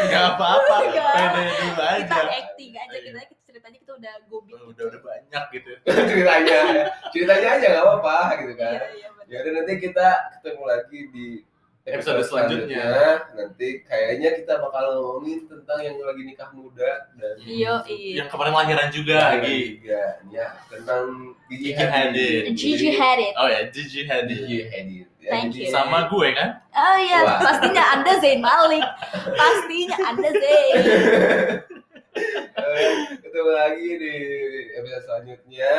[0.03, 0.75] Gak apa-apa.
[0.87, 1.13] Nggak.
[1.15, 1.97] Pede dulu aja.
[2.03, 4.53] kita acting aja kita ceritanya kita udah gobik.
[4.59, 5.71] Udah udah banyak gitu.
[6.11, 6.85] ceritanya ya.
[7.11, 9.27] ceritanya aja nggak apa-apa gitu kan benar.
[9.27, 11.27] ya udah nanti kita ketemu lagi di
[11.91, 12.87] Episode selanjutnya.
[13.33, 18.15] nanti kayaknya kita bakal ngomongin tentang yang lagi nikah muda dan Iya iya.
[18.23, 19.79] Yang kemarin lahiran juga lagi.
[19.79, 21.03] juga ya tentang
[21.47, 22.43] Gigi Gigi Hadid.
[22.53, 23.35] Gigi had it.
[23.35, 24.39] Oh ya, Gigi Hadid.
[24.45, 25.69] Gigi Hadid ya, Thank you.
[25.69, 26.49] Sama gue kan?
[26.71, 27.39] Oh iya, Wah.
[27.43, 28.87] pastinya Anda Zain Malik.
[29.35, 30.75] Pastinya Anda Zain.
[33.21, 34.15] Ketemu lagi di
[34.75, 35.75] episode selanjutnya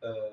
[0.00, 0.32] Eh,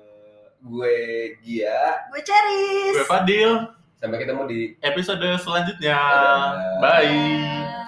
[0.58, 0.96] gue
[1.40, 2.94] Gia Gue Ceris.
[2.94, 3.52] Gue Fadil.
[3.98, 5.98] Sampai ketemu di Episode selanjutnya.
[5.98, 6.78] Dadah.
[6.82, 7.67] Bye.